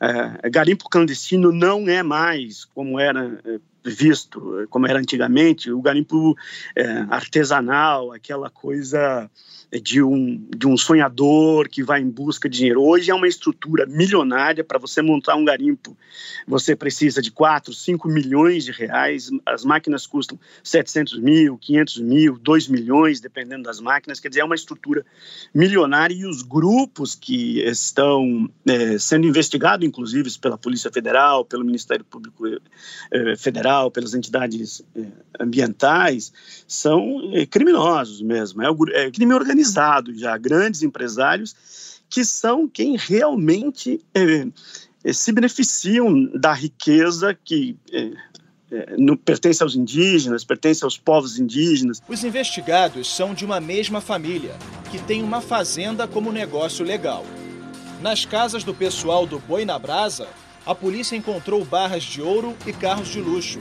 É, 0.00 0.48
garimpo 0.48 0.88
clandestino 0.88 1.52
não 1.52 1.88
é 1.88 2.02
mais 2.02 2.64
como 2.64 2.98
era 2.98 3.40
é, 3.44 3.58
visto, 3.84 4.66
como 4.70 4.86
era 4.86 4.98
antigamente, 4.98 5.70
o 5.70 5.80
garimpo 5.80 6.36
é, 6.76 6.86
artesanal, 7.10 8.12
aquela 8.12 8.50
coisa 8.50 9.30
de 9.70 10.02
um, 10.02 10.48
de 10.56 10.66
um 10.66 10.76
sonhador 10.76 11.68
que 11.68 11.82
vai 11.82 12.00
em 12.00 12.08
busca 12.08 12.48
de 12.48 12.58
dinheiro. 12.58 12.82
Hoje 12.82 13.10
é 13.10 13.14
uma 13.14 13.28
estrutura 13.28 13.84
milionária 13.84 14.64
para 14.64 14.78
você 14.78 15.02
montar 15.02 15.36
um 15.36 15.44
garimpo. 15.44 15.96
Você 16.46 16.74
precisa 16.74 17.20
de 17.20 17.30
4, 17.30 17.74
5 17.74 18.08
milhões 18.08 18.64
de 18.64 18.72
reais. 18.72 19.30
As 19.44 19.64
máquinas 19.64 20.06
custam 20.06 20.38
700 20.62 21.18
mil, 21.18 21.58
500 21.58 21.98
mil, 21.98 22.38
2 22.38 22.68
milhões, 22.68 23.20
dependendo 23.20 23.64
das 23.64 23.78
máquinas. 23.78 24.18
Quer 24.18 24.28
dizer, 24.28 24.40
é 24.40 24.44
uma 24.44 24.54
estrutura 24.54 25.04
milionária 25.54 26.14
e 26.14 26.24
os 26.24 26.42
grupos 26.42 27.14
que 27.14 27.60
estão 27.60 28.48
é, 28.66 28.98
sendo 28.98 29.26
investigados, 29.26 29.86
inclusive 29.86 30.30
pela 30.38 30.56
Polícia 30.56 30.90
Federal, 30.90 31.44
pelo 31.44 31.64
Ministério 31.64 32.04
Público 32.04 32.46
é, 33.10 33.36
Federal, 33.36 33.90
pelas 33.90 34.14
entidades 34.14 34.82
é, 34.96 35.04
ambientais, 35.38 36.32
são 36.66 37.30
é, 37.34 37.44
criminosos 37.44 38.22
mesmo. 38.22 38.62
É, 38.62 38.70
o, 38.70 38.76
é 38.92 39.10
crime 39.10 39.34
organizado 39.34 39.57
organizado 39.58 40.14
já, 40.16 40.36
grandes 40.36 40.82
empresários 40.82 41.54
que 42.08 42.24
são 42.24 42.68
quem 42.68 42.96
realmente 42.96 44.00
é, 44.14 45.12
se 45.12 45.30
beneficiam 45.32 46.24
da 46.34 46.52
riqueza 46.52 47.36
que 47.44 47.76
é, 47.92 48.12
no, 48.96 49.16
pertence 49.16 49.62
aos 49.62 49.74
indígenas, 49.74 50.44
pertence 50.44 50.84
aos 50.84 50.96
povos 50.96 51.38
indígenas. 51.38 52.02
Os 52.08 52.24
investigados 52.24 53.14
são 53.14 53.34
de 53.34 53.44
uma 53.44 53.60
mesma 53.60 54.00
família, 54.00 54.56
que 54.90 54.98
tem 55.02 55.22
uma 55.22 55.40
fazenda 55.40 56.06
como 56.06 56.32
negócio 56.32 56.84
legal. 56.84 57.26
Nas 58.00 58.24
casas 58.24 58.64
do 58.64 58.72
pessoal 58.72 59.26
do 59.26 59.38
Boi 59.38 59.64
na 59.64 59.78
Brasa, 59.78 60.28
a 60.64 60.74
polícia 60.74 61.16
encontrou 61.16 61.64
barras 61.64 62.04
de 62.04 62.22
ouro 62.22 62.54
e 62.66 62.72
carros 62.72 63.08
de 63.08 63.20
luxo. 63.20 63.58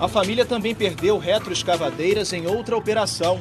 A 0.00 0.06
família 0.06 0.46
também 0.46 0.76
perdeu 0.76 1.18
retroescavadeiras 1.18 2.32
em 2.32 2.46
outra 2.46 2.76
operação, 2.76 3.40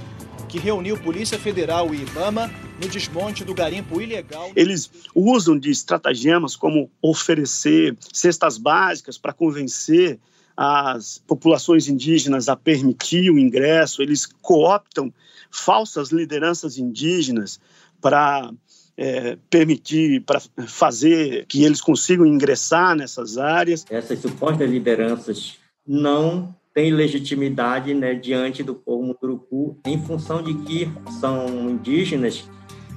que 0.49 0.57
reuniu 0.57 0.97
Polícia 0.97 1.37
Federal 1.37 1.93
e 1.93 2.01
IBAMA 2.01 2.49
no 2.81 2.89
desmonte 2.89 3.43
do 3.43 3.53
garimpo 3.53 4.01
ilegal. 4.01 4.51
Eles 4.55 4.89
usam 5.13 5.57
de 5.57 5.69
estratagemas 5.69 6.55
como 6.55 6.89
oferecer 6.99 7.95
cestas 8.11 8.57
básicas 8.57 9.19
para 9.19 9.33
convencer 9.33 10.19
as 10.55 11.21
populações 11.27 11.87
indígenas 11.87 12.49
a 12.49 12.55
permitir 12.55 13.29
o 13.29 13.37
ingresso, 13.37 14.01
eles 14.01 14.25
cooptam 14.25 15.13
falsas 15.51 16.09
lideranças 16.09 16.79
indígenas 16.79 17.59
para 18.01 18.51
é, 18.97 19.37
permitir, 19.51 20.21
para 20.21 20.41
fazer 20.65 21.45
que 21.45 21.63
eles 21.63 21.79
consigam 21.79 22.25
ingressar 22.25 22.95
nessas 22.95 23.37
áreas. 23.37 23.85
Essas 23.91 24.19
supostas 24.19 24.67
lideranças 24.67 25.59
não 25.87 26.55
tem 26.73 26.91
legitimidade 26.91 27.93
né, 27.93 28.13
diante 28.13 28.61
do 28.61 28.75
povo 28.75 29.03
Muturucu, 29.03 29.79
em 29.85 29.99
função 29.99 30.43
de 30.43 30.53
que 30.53 30.91
são 31.19 31.69
indígenas 31.69 32.47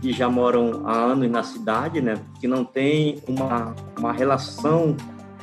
que 0.02 0.12
já 0.12 0.28
moram 0.28 0.86
há 0.86 0.96
anos 0.96 1.30
na 1.30 1.42
cidade, 1.42 2.00
né, 2.00 2.14
que 2.40 2.46
não 2.46 2.64
tem 2.64 3.22
uma, 3.26 3.74
uma 3.98 4.12
relação 4.12 4.96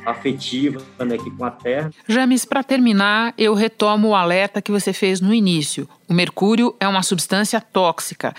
afetiva 0.04 0.80
né, 1.04 1.14
aqui 1.16 1.30
com 1.30 1.44
a 1.44 1.50
terra. 1.50 1.90
James, 2.06 2.44
para 2.44 2.62
terminar, 2.62 3.34
eu 3.36 3.54
retomo 3.54 4.08
o 4.08 4.14
alerta 4.14 4.62
que 4.62 4.70
você 4.70 4.92
fez 4.92 5.20
no 5.20 5.34
início. 5.34 5.88
O 6.08 6.14
mercúrio 6.14 6.74
é 6.80 6.86
uma 6.86 7.02
substância 7.02 7.60
tóxica. 7.60 8.34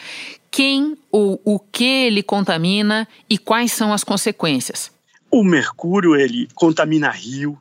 Quem 0.52 0.98
ou 1.12 1.40
o 1.46 1.60
que 1.60 2.06
ele 2.06 2.24
contamina 2.24 3.08
e 3.30 3.38
quais 3.38 3.72
são 3.72 3.94
as 3.94 4.04
consequências? 4.04 4.92
O 5.32 5.44
mercúrio 5.44 6.16
ele 6.16 6.48
contamina 6.56 7.10
rio, 7.12 7.58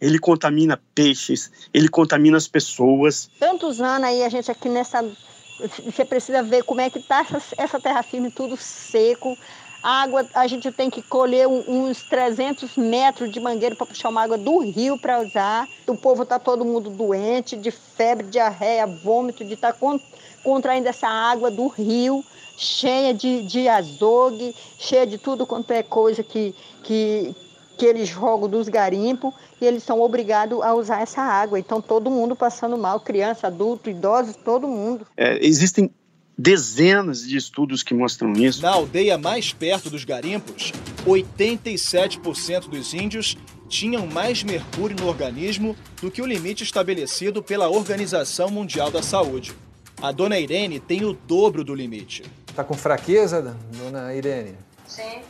ele 0.00 0.18
contamina 0.18 0.80
peixes, 0.94 1.50
ele 1.72 1.88
contamina 1.88 2.36
as 2.36 2.46
pessoas. 2.46 3.30
Tantos 3.38 3.80
anos 3.80 4.08
aí 4.08 4.22
a 4.22 4.28
gente 4.28 4.50
aqui 4.50 4.68
nessa. 4.68 5.04
Você 5.84 6.04
precisa 6.04 6.42
ver 6.42 6.64
como 6.64 6.82
é 6.82 6.90
que 6.90 6.98
está 6.98 7.20
essa, 7.20 7.42
essa 7.56 7.80
terra 7.80 8.02
firme, 8.02 8.30
tudo 8.30 8.56
seco. 8.56 9.36
A 9.82 10.02
água, 10.02 10.26
a 10.34 10.46
gente 10.46 10.70
tem 10.72 10.90
que 10.90 11.00
colher 11.00 11.46
uns 11.46 12.02
300 12.08 12.76
metros 12.76 13.30
de 13.30 13.38
mangueira 13.38 13.76
para 13.76 13.86
puxar 13.86 14.08
uma 14.08 14.22
água 14.22 14.36
do 14.36 14.58
rio 14.58 14.98
para 14.98 15.20
usar. 15.20 15.68
O 15.86 15.96
povo 15.96 16.24
está 16.24 16.38
todo 16.38 16.64
mundo 16.64 16.90
doente, 16.90 17.56
de 17.56 17.70
febre, 17.70 18.26
diarreia, 18.26 18.86
vômito, 18.86 19.44
de 19.44 19.54
estar 19.54 19.72
tá 19.72 19.98
contraindo 20.42 20.88
essa 20.88 21.08
água 21.08 21.50
do 21.50 21.68
rio, 21.68 22.24
cheia 22.56 23.14
de, 23.14 23.42
de 23.42 23.68
azogue, 23.68 24.54
cheia 24.78 25.06
de 25.06 25.18
tudo 25.18 25.46
quanto 25.46 25.70
é 25.70 25.82
coisa 25.82 26.22
que, 26.22 26.54
que, 26.82 27.34
que 27.76 27.84
eles 27.84 28.08
jogam 28.08 28.48
dos 28.48 28.68
garimpos 28.68 29.34
e 29.60 29.64
eles 29.64 29.82
são 29.82 30.00
obrigados 30.00 30.60
a 30.62 30.74
usar 30.74 31.02
essa 31.02 31.20
água. 31.20 31.58
Então, 31.58 31.80
todo 31.80 32.10
mundo 32.10 32.34
passando 32.34 32.76
mal, 32.76 33.00
criança, 33.00 33.46
adulto, 33.46 33.90
idosos, 33.90 34.36
todo 34.36 34.66
mundo. 34.66 35.06
É, 35.16 35.44
existem 35.44 35.90
dezenas 36.36 37.26
de 37.26 37.36
estudos 37.36 37.82
que 37.82 37.94
mostram 37.94 38.32
isso. 38.32 38.62
Na 38.62 38.70
aldeia 38.70 39.16
mais 39.16 39.52
perto 39.52 39.88
dos 39.88 40.04
garimpos, 40.04 40.72
87% 41.06 42.68
dos 42.68 42.92
índios 42.92 43.36
tinham 43.68 44.06
mais 44.06 44.42
mercúrio 44.42 44.96
no 45.00 45.08
organismo 45.08 45.74
do 46.00 46.10
que 46.10 46.22
o 46.22 46.26
limite 46.26 46.62
estabelecido 46.62 47.42
pela 47.42 47.68
Organização 47.68 48.48
Mundial 48.50 48.90
da 48.90 49.02
Saúde. 49.02 49.54
A 50.00 50.12
dona 50.12 50.38
Irene 50.38 50.78
tem 50.78 51.04
o 51.04 51.14
dobro 51.14 51.64
do 51.64 51.74
limite. 51.74 52.22
Está 52.48 52.62
com 52.62 52.74
fraqueza, 52.74 53.56
dona 53.72 54.14
Irene? 54.14 54.54
Sim. 54.86 55.20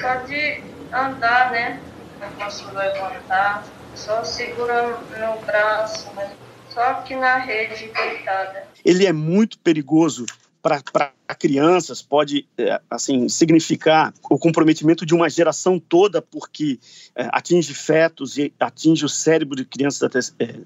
Só 0.00 0.14
de 0.26 0.62
andar, 0.92 1.50
né? 1.50 1.80
Não 2.20 2.30
posso 2.32 2.66
levantar, 2.72 3.64
só 3.94 4.24
segurando 4.24 4.98
no 5.18 5.46
braço, 5.46 6.10
mas 6.14 6.30
só 6.70 6.94
que 7.02 7.14
na 7.16 7.38
rede 7.38 7.90
deitada. 7.92 8.68
Ele 8.84 9.06
é 9.06 9.12
muito 9.12 9.58
perigoso 9.58 10.26
para 10.62 11.12
crianças, 11.38 12.02
pode 12.02 12.46
é, 12.58 12.80
assim 12.90 13.28
significar 13.28 14.12
o 14.28 14.38
comprometimento 14.38 15.06
de 15.06 15.14
uma 15.14 15.28
geração 15.30 15.78
toda, 15.78 16.20
porque 16.20 16.78
é, 17.14 17.28
atinge 17.32 17.72
fetos 17.74 18.36
e 18.36 18.52
atinge 18.58 19.04
o 19.04 19.08
cérebro 19.08 19.56
de 19.56 19.64
crianças 19.64 20.02
até 20.02 20.20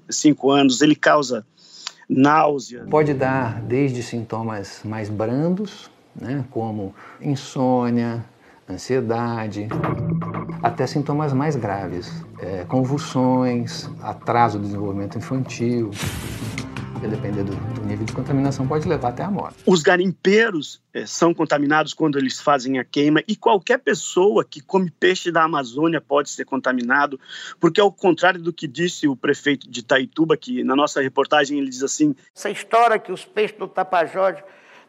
5 0.09 0.55
é, 0.55 0.59
anos, 0.59 0.81
ele 0.81 0.95
causa 0.95 1.45
náusea. 2.09 2.85
Pode 2.89 3.13
dar 3.13 3.61
desde 3.61 4.03
sintomas 4.03 4.81
mais 4.83 5.09
brandos, 5.09 5.89
né, 6.15 6.43
como 6.51 6.93
insônia, 7.21 8.25
ansiedade, 8.69 9.67
até 10.61 10.87
sintomas 10.87 11.33
mais 11.33 11.55
graves, 11.55 12.11
é, 12.39 12.63
convulsões, 12.65 13.89
atraso 14.01 14.57
do 14.57 14.65
desenvolvimento 14.65 15.17
infantil. 15.17 15.91
Dependendo 17.01 17.53
do, 17.53 17.73
do, 17.73 17.85
nível 17.85 18.05
de 18.05 18.13
contaminação, 18.13 18.65
pode 18.65 18.87
levar 18.87 19.09
até 19.09 19.23
a 19.23 19.29
morte. 19.29 19.57
Os 19.65 19.83
garimpeiros 19.83 20.81
é, 20.93 21.05
são 21.05 21.33
contaminados 21.33 21.93
quando 21.93 22.17
eles 22.17 22.39
fazem 22.39 22.79
a 22.79 22.83
queima 22.85 23.21
e 23.27 23.35
qualquer 23.35 23.79
pessoa 23.79 24.45
que 24.45 24.61
come 24.61 24.89
peixe 24.89 25.29
da 25.29 25.43
Amazônia 25.43 25.99
pode 25.99 26.29
ser 26.29 26.45
contaminado, 26.45 27.19
porque 27.59 27.81
ao 27.81 27.91
contrário 27.91 28.41
do 28.41 28.53
que 28.53 28.69
disse 28.69 29.05
o 29.05 29.17
prefeito 29.17 29.69
de 29.69 29.81
Itaituba, 29.81 30.37
que 30.37 30.63
na 30.63 30.77
nossa 30.77 31.01
reportagem 31.01 31.59
ele 31.59 31.69
diz 31.69 31.83
assim: 31.83 32.15
essa 32.33 32.49
história 32.49 32.97
que 32.97 33.11
os 33.11 33.25
peixes 33.25 33.57
do 33.57 33.67
Tapajós 33.67 34.37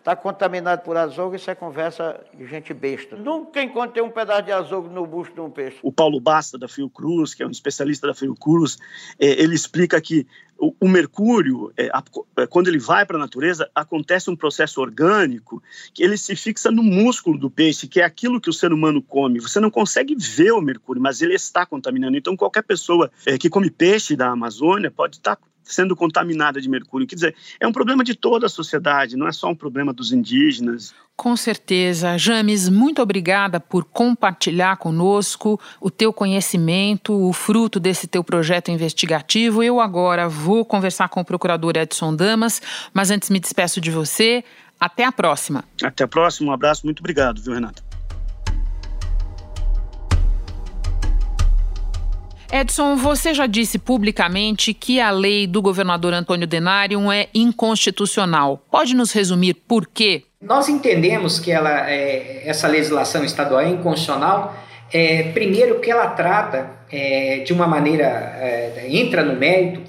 está 0.05 0.15
contaminado 0.15 0.83
por 0.83 0.99
azogue, 0.99 1.37
isso 1.37 1.51
é 1.51 1.55
conversa 1.55 2.21
de 2.37 2.47
gente 2.47 2.75
besta. 2.75 3.17
Nunca 3.17 3.63
encontrei 3.63 4.05
um 4.05 4.11
pedaço 4.11 4.43
de 4.43 4.53
azogue 4.53 4.91
no 4.91 5.07
busto 5.07 5.33
de 5.33 5.41
um 5.41 5.51
peixe. 5.51 5.79
O 5.83 5.91
Paulo 5.91 6.21
Basta, 6.21 6.59
da 6.59 6.69
Fiocruz, 6.69 7.33
que 7.33 7.43
é 7.43 7.47
um 7.47 7.51
especialista 7.51 8.07
da 8.07 8.13
Fiocruz, 8.13 8.77
é, 9.19 9.43
ele 9.43 9.55
explica 9.55 9.99
que 10.03 10.27
o, 10.59 10.75
o 10.79 10.89
mercúrio, 10.89 11.73
é, 11.75 11.89
a, 11.89 12.03
é, 12.37 12.47
quando 12.47 12.69
ele 12.69 12.79
vai 12.79 13.07
para 13.07 13.17
a 13.17 13.19
natureza, 13.19 13.71
acontece 13.75 14.31
um 14.31 14.37
processo 14.37 14.79
orgânico 14.79 15.63
que 15.95 16.05
ele 16.05 16.19
se 16.19 16.37
fixa 16.37 16.71
no 16.71 16.83
músculo 16.83 17.39
do 17.39 17.51
peixe, 17.51 17.89
que 17.89 18.03
é 18.03 18.05
aquilo 18.05 18.39
que 18.39 18.51
o 18.51 18.53
ser 18.53 18.75
humano 18.75 19.01
come. 19.01 19.41
Você 19.41 19.59
não 19.59 19.71
consegue 19.71 20.15
ver 20.15 20.53
o 20.53 20.61
mercúrio, 20.61 21.01
mas 21.01 21.23
ele 21.23 21.35
está 21.35 21.65
contaminando. 21.65 22.15
Então, 22.15 22.37
qualquer 22.37 22.63
pessoa 22.63 23.11
é, 23.25 23.39
que 23.39 23.49
come 23.49 23.71
peixe 23.71 24.15
da 24.15 24.29
Amazônia 24.29 24.91
pode 24.91 25.17
estar 25.17 25.39
sendo 25.65 25.97
contaminada 25.97 26.61
de 26.61 26.69
mercúrio. 26.69 27.07
Quer 27.07 27.15
dizer, 27.15 27.37
é 27.59 27.67
um 27.67 27.73
problema 27.73 28.05
de 28.05 28.15
toda 28.15 28.47
a 28.47 28.49
sociedade, 28.49 29.17
não 29.17 29.27
é 29.27 29.33
só 29.33 29.49
um 29.49 29.55
problema 29.55 29.93
dos 29.93 30.13
indígenas. 30.13 30.95
Com 31.17 31.37
certeza. 31.37 32.19
James, 32.19 32.69
muito 32.69 33.01
obrigada 33.01 33.61
por 33.61 33.85
compartilhar 33.85 34.77
conosco 34.77 35.61
o 35.81 35.91
teu 35.91 36.13
conhecimento, 36.13 37.15
o 37.15 37.33
fruto 37.33 37.79
desse 37.79 38.09
teu 38.09 38.25
projeto 38.25 38.71
investigativo. 38.71 39.63
Eu 39.63 39.81
agora 39.81 40.29
vou 40.29 40.65
conversar 40.65 41.09
com 41.09 41.21
o 41.21 41.25
procurador 41.25 41.77
Edson 41.77 42.15
Damas, 42.15 42.61
mas 42.93 43.11
antes 43.11 43.31
me 43.31 43.39
despeço 43.39 43.81
de 43.81 43.91
você. 43.91 44.45
Até 44.79 45.05
a 45.05 45.13
próxima. 45.13 45.65
Até 45.83 46.03
a 46.05 46.09
próxima. 46.09 46.51
Um 46.51 46.53
abraço. 46.53 46.85
Muito 46.85 46.99
obrigado, 46.99 47.41
viu, 47.41 47.55
Renata? 47.55 47.84
Edson, 52.57 52.95
você 52.95 53.35
já 53.35 53.49
disse 53.49 53.81
publicamente 53.81 54.73
que 54.73 55.01
a 55.01 55.11
lei 55.11 55.45
do 55.45 55.61
governador 55.61 56.15
Antônio 56.15 56.47
Denário 56.47 57.11
é 57.11 57.27
inconstitucional. 57.35 58.65
Pode 58.71 58.95
nos 58.95 59.11
resumir 59.11 59.55
por 59.55 59.89
quê? 59.89 60.23
Nós 60.41 60.69
entendemos 60.69 61.41
que 61.41 61.51
ela, 61.51 61.91
é, 61.91 62.49
essa 62.49 62.69
legislação 62.69 63.25
estadual 63.25 63.61
é 63.61 63.71
inconstitucional, 63.71 64.55
é, 64.93 65.33
primeiro 65.33 65.81
que 65.81 65.91
ela 65.91 66.07
trata 66.07 66.71
é, 66.93 67.39
de 67.39 67.53
uma 67.53 67.67
maneira, 67.67 68.05
é, 68.05 68.87
entra 68.89 69.25
no 69.25 69.35
mérito, 69.35 69.81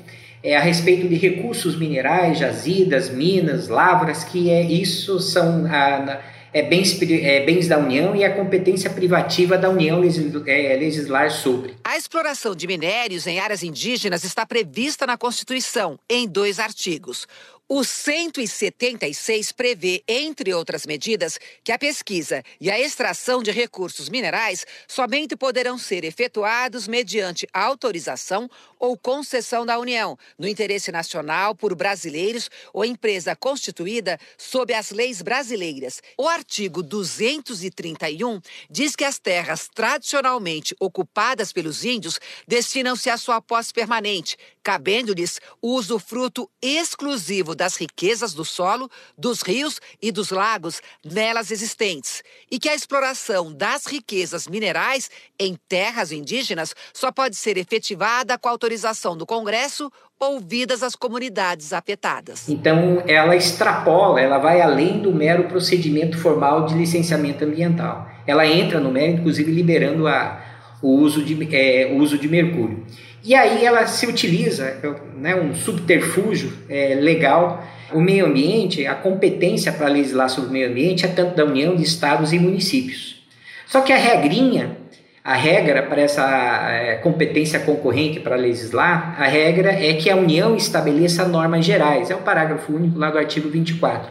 é, 0.43 0.57
a 0.57 0.59
respeito 0.59 1.07
de 1.07 1.17
recursos 1.17 1.77
minerais, 1.77 2.39
jazidas, 2.39 3.11
minas, 3.11 3.67
lavras, 3.67 4.23
que 4.23 4.49
é, 4.49 4.63
isso 4.63 5.19
são 5.19 5.67
a, 5.67 6.19
é, 6.55 6.61
bens, 6.61 6.97
é, 7.01 7.41
bens 7.41 7.67
da 7.67 7.77
União 7.77 8.15
e 8.15 8.23
a 8.23 8.33
competência 8.33 8.89
privativa 8.89 9.57
da 9.57 9.69
União 9.69 10.01
é, 10.47 10.77
legislar 10.77 11.29
sobre. 11.29 11.73
A 11.83 11.97
exploração 11.97 12.55
de 12.55 12.65
minérios 12.65 13.27
em 13.27 13.41
áreas 13.41 13.61
indígenas 13.61 14.23
está 14.23 14.45
prevista 14.45 15.05
na 15.05 15.17
Constituição, 15.17 15.99
em 16.09 16.25
dois 16.25 16.57
artigos. 16.57 17.27
O 17.67 17.83
176 17.83 19.51
prevê, 19.51 20.03
entre 20.07 20.53
outras 20.53 20.85
medidas, 20.85 21.39
que 21.63 21.71
a 21.71 21.79
pesquisa 21.79 22.43
e 22.61 22.69
a 22.69 22.79
extração 22.79 23.41
de 23.41 23.49
recursos 23.49 24.07
minerais 24.07 24.67
somente 24.87 25.35
poderão 25.35 25.75
ser 25.75 26.03
efetuados 26.03 26.87
mediante 26.87 27.47
autorização 27.51 28.47
ou 28.79 28.95
concessão 28.95 29.65
da 29.65 29.79
União, 29.79 30.15
no 30.37 30.47
interesse 30.47 30.91
nacional 30.91 31.55
por 31.55 31.73
brasileiros 31.73 32.51
ou 32.71 32.85
empresa 32.85 33.35
constituída 33.35 34.19
sob 34.37 34.71
as 34.71 34.91
leis 34.91 35.23
brasileiras. 35.23 36.03
O 36.19 36.27
artigo 36.27 36.83
231 36.83 38.41
diz 38.69 38.95
que 38.95 39.03
as 39.03 39.17
terras 39.17 39.67
tradicionalmente 39.73 40.75
ocupadas 40.79 41.51
pelos 41.51 41.83
índios 41.83 42.19
destinam-se 42.47 43.09
à 43.09 43.17
sua 43.17 43.41
posse 43.41 43.73
permanente, 43.73 44.37
cabendo-lhes 44.61 45.39
o 45.59 45.73
usufruto 45.73 46.47
exclusivo 46.61 47.54
das 47.55 47.77
riquezas 47.77 48.33
do 48.33 48.45
solo, 48.45 48.89
dos 49.17 49.41
rios 49.41 49.79
e 50.01 50.11
dos 50.11 50.29
lagos 50.29 50.81
nelas 51.03 51.49
existentes, 51.51 52.21
e 52.51 52.59
que 52.59 52.69
a 52.69 52.75
exploração 52.75 53.51
das 53.51 53.85
riquezas 53.85 54.47
minerais 54.47 55.09
em 55.39 55.57
terras 55.67 56.11
indígenas 56.11 56.75
só 56.93 57.11
pode 57.11 57.35
ser 57.35 57.57
efetivada 57.57 58.37
com 58.37 58.49
autorização 58.49 59.17
do 59.17 59.25
Congresso 59.25 59.91
ouvidas 60.19 60.81
as 60.81 60.95
comunidades 60.95 61.73
afetadas. 61.73 62.47
Então, 62.47 63.03
ela 63.05 63.35
extrapola, 63.35 64.21
ela 64.21 64.37
vai 64.37 64.61
além 64.61 64.99
do 64.99 65.13
mero 65.13 65.47
procedimento 65.47 66.17
formal 66.17 66.65
de 66.65 66.73
licenciamento 66.73 67.43
ambiental. 67.43 68.09
Ela 68.25 68.47
entra 68.47 68.79
no 68.79 68.91
mérito, 68.91 69.19
inclusive 69.19 69.51
liberando 69.51 70.07
a, 70.07 70.41
o, 70.81 70.89
uso 70.89 71.23
de, 71.23 71.55
é, 71.55 71.91
o 71.91 71.97
uso 71.97 72.17
de 72.17 72.27
mercúrio. 72.27 72.85
E 73.25 73.33
aí 73.33 73.65
ela 73.65 73.87
se 73.87 74.05
utiliza 74.05 74.77
né, 75.17 75.35
um 75.35 75.55
subterfúgio 75.55 76.53
é, 76.69 76.93
legal. 76.93 77.65
O 77.91 77.99
meio 77.99 78.27
ambiente, 78.27 78.85
a 78.85 78.93
competência 78.93 79.71
para 79.71 79.87
legislar 79.87 80.29
sobre 80.29 80.51
o 80.51 80.53
meio 80.53 80.69
ambiente 80.69 81.05
é 81.05 81.09
tanto 81.09 81.35
da 81.35 81.43
União, 81.43 81.75
de 81.75 81.81
estados 81.81 82.31
e 82.33 82.37
municípios. 82.37 83.23
Só 83.65 83.81
que 83.81 83.91
a 83.91 83.97
regrinha, 83.97 84.77
a 85.23 85.33
regra 85.33 85.81
para 85.81 86.01
essa 86.01 86.69
é, 86.69 86.95
competência 86.97 87.59
concorrente 87.59 88.19
para 88.19 88.35
legislar, 88.35 89.15
a 89.19 89.25
regra 89.25 89.71
é 89.71 89.95
que 89.95 90.07
a 90.07 90.15
União 90.15 90.55
estabeleça 90.55 91.27
normas 91.27 91.65
gerais. 91.65 92.11
É 92.11 92.15
o 92.15 92.19
parágrafo 92.19 92.73
único 92.73 92.99
lá 92.99 93.09
do 93.09 93.17
artigo 93.17 93.49
24. 93.49 94.07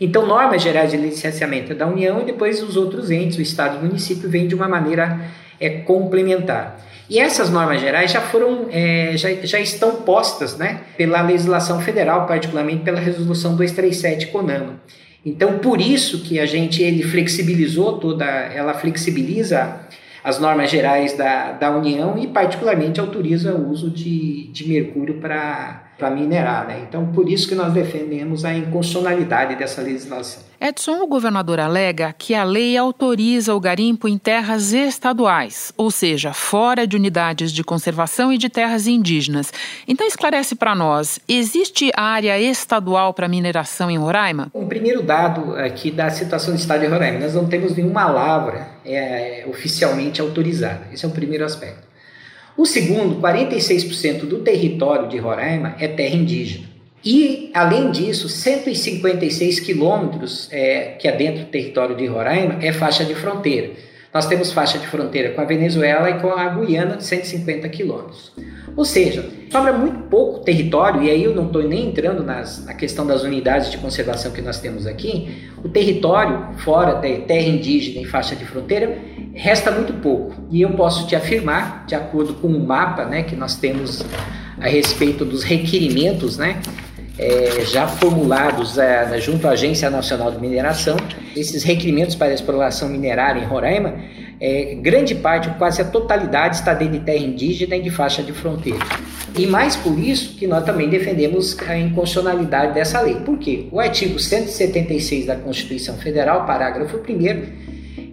Então, 0.00 0.26
normas 0.26 0.62
gerais 0.62 0.90
de 0.90 0.96
licenciamento 0.96 1.70
é 1.70 1.74
da 1.76 1.86
União 1.86 2.20
e 2.22 2.24
depois 2.24 2.60
os 2.60 2.76
outros 2.76 3.08
entes, 3.08 3.38
o 3.38 3.42
Estado 3.42 3.76
e 3.76 3.78
o 3.78 3.82
município, 3.82 4.28
vêm 4.28 4.48
de 4.48 4.54
uma 4.56 4.68
maneira 4.68 5.20
é, 5.60 5.70
complementar. 5.70 6.87
E 7.08 7.18
essas 7.18 7.48
normas 7.48 7.80
gerais 7.80 8.12
já 8.12 8.20
foram, 8.20 8.66
é, 8.70 9.16
já, 9.16 9.32
já 9.42 9.58
estão 9.58 10.02
postas 10.02 10.56
né, 10.58 10.82
pela 10.96 11.22
legislação 11.22 11.80
federal, 11.80 12.26
particularmente 12.26 12.82
pela 12.82 13.00
resolução 13.00 13.56
237 13.56 14.26
CONAMA. 14.26 14.80
Então, 15.24 15.58
por 15.58 15.80
isso 15.80 16.22
que 16.22 16.38
a 16.38 16.46
gente 16.46 16.82
ele 16.82 17.02
flexibilizou 17.02 17.98
toda, 17.98 18.24
ela 18.24 18.74
flexibiliza 18.74 19.80
as 20.22 20.38
normas 20.38 20.70
gerais 20.70 21.16
da, 21.16 21.52
da 21.52 21.70
União 21.70 22.18
e, 22.18 22.26
particularmente, 22.26 23.00
autoriza 23.00 23.54
o 23.54 23.70
uso 23.70 23.90
de, 23.90 24.48
de 24.48 24.68
mercúrio 24.68 25.14
para 25.14 25.87
para 25.98 26.10
minerar. 26.10 26.66
Né? 26.66 26.84
Então, 26.88 27.06
por 27.08 27.28
isso 27.28 27.48
que 27.48 27.54
nós 27.54 27.72
defendemos 27.72 28.44
a 28.44 28.54
inconstitucionalidade 28.54 29.56
dessa 29.56 29.82
legislação. 29.82 30.44
Edson, 30.60 31.02
o 31.02 31.06
governador 31.06 31.60
alega 31.60 32.14
que 32.16 32.34
a 32.34 32.42
lei 32.42 32.76
autoriza 32.76 33.54
o 33.54 33.60
garimpo 33.60 34.08
em 34.08 34.18
terras 34.18 34.72
estaduais, 34.72 35.72
ou 35.76 35.88
seja, 35.90 36.32
fora 36.32 36.84
de 36.84 36.96
unidades 36.96 37.52
de 37.52 37.62
conservação 37.62 38.32
e 38.32 38.38
de 38.38 38.48
terras 38.48 38.86
indígenas. 38.86 39.52
Então, 39.86 40.06
esclarece 40.06 40.56
para 40.56 40.74
nós: 40.74 41.20
existe 41.28 41.92
área 41.94 42.40
estadual 42.40 43.14
para 43.14 43.28
mineração 43.28 43.90
em 43.90 43.98
Roraima? 43.98 44.50
Um 44.54 44.66
primeiro 44.66 45.02
dado 45.02 45.54
aqui 45.56 45.90
da 45.90 46.10
situação 46.10 46.54
do 46.54 46.60
estado 46.60 46.80
de 46.80 46.86
Roraima: 46.86 47.20
nós 47.20 47.34
não 47.34 47.46
temos 47.46 47.76
nenhuma 47.76 48.08
lavra 48.08 48.68
é, 48.84 49.44
oficialmente 49.48 50.20
autorizada. 50.20 50.88
Esse 50.92 51.04
é 51.04 51.08
o 51.08 51.12
primeiro 51.12 51.44
aspecto. 51.44 51.87
O 52.58 52.66
segundo, 52.66 53.20
46% 53.20 54.26
do 54.26 54.40
território 54.40 55.08
de 55.08 55.16
Roraima 55.16 55.76
é 55.78 55.86
terra 55.86 56.16
indígena. 56.16 56.66
E, 57.04 57.52
além 57.54 57.92
disso, 57.92 58.28
156 58.28 59.60
quilômetros 59.60 60.48
é, 60.50 60.96
que 60.98 61.06
é 61.06 61.12
dentro 61.12 61.44
do 61.44 61.50
território 61.50 61.94
de 61.94 62.04
Roraima 62.06 62.58
é 62.60 62.72
faixa 62.72 63.04
de 63.04 63.14
fronteira. 63.14 63.70
Nós 64.18 64.26
temos 64.26 64.50
faixa 64.50 64.80
de 64.80 64.86
fronteira 64.88 65.30
com 65.30 65.40
a 65.40 65.44
Venezuela 65.44 66.10
e 66.10 66.18
com 66.18 66.32
a 66.32 66.48
Guiana 66.48 66.96
de 66.96 67.04
150 67.04 67.68
quilômetros. 67.68 68.32
Ou 68.76 68.84
seja, 68.84 69.24
sobra 69.48 69.72
muito 69.72 70.08
pouco 70.08 70.40
território, 70.40 71.04
e 71.04 71.08
aí 71.08 71.22
eu 71.22 71.36
não 71.36 71.46
estou 71.46 71.62
nem 71.62 71.90
entrando 71.90 72.24
nas, 72.24 72.64
na 72.64 72.74
questão 72.74 73.06
das 73.06 73.22
unidades 73.22 73.70
de 73.70 73.78
conservação 73.78 74.32
que 74.32 74.42
nós 74.42 74.58
temos 74.58 74.88
aqui. 74.88 75.48
O 75.62 75.68
território 75.68 76.48
fora 76.56 76.94
da 76.94 77.02
terra 77.02 77.46
indígena 77.46 78.00
e 78.00 78.04
faixa 78.06 78.34
de 78.34 78.44
fronteira 78.44 78.98
resta 79.34 79.70
muito 79.70 79.92
pouco. 80.02 80.34
E 80.50 80.62
eu 80.62 80.70
posso 80.70 81.06
te 81.06 81.14
afirmar, 81.14 81.86
de 81.86 81.94
acordo 81.94 82.34
com 82.34 82.48
o 82.48 82.58
mapa 82.58 83.04
né, 83.04 83.22
que 83.22 83.36
nós 83.36 83.54
temos 83.54 84.04
a 84.60 84.66
respeito 84.66 85.24
dos 85.24 85.44
requerimentos 85.44 86.36
né, 86.36 86.60
é, 87.18 87.64
já 87.64 87.86
formulados 87.86 88.78
é, 88.78 89.18
junto 89.20 89.46
à 89.48 89.50
Agência 89.50 89.90
Nacional 89.90 90.30
de 90.30 90.38
Mineração, 90.38 90.96
esses 91.34 91.64
requerimentos 91.64 92.14
para 92.14 92.32
exploração 92.32 92.88
minerária 92.88 93.40
em 93.40 93.44
Roraima, 93.44 93.96
é, 94.40 94.76
grande 94.76 95.16
parte, 95.16 95.50
quase 95.58 95.82
a 95.82 95.84
totalidade, 95.84 96.56
está 96.56 96.72
dentro 96.72 96.98
de 96.98 97.04
terra 97.04 97.18
indígena 97.18 97.76
e 97.76 97.82
de 97.82 97.90
faixa 97.90 98.22
de 98.22 98.32
fronteira. 98.32 98.78
E 99.36 99.46
mais 99.46 99.74
por 99.74 99.98
isso 99.98 100.36
que 100.36 100.46
nós 100.46 100.64
também 100.64 100.88
defendemos 100.88 101.58
a 101.60 101.76
inconstitucionalidade 101.76 102.72
dessa 102.72 103.00
lei. 103.00 103.16
Por 103.16 103.38
quê? 103.38 103.66
O 103.72 103.80
artigo 103.80 104.18
176 104.18 105.26
da 105.26 105.36
Constituição 105.36 105.96
Federal, 105.98 106.46
parágrafo 106.46 106.98
1 106.98 107.67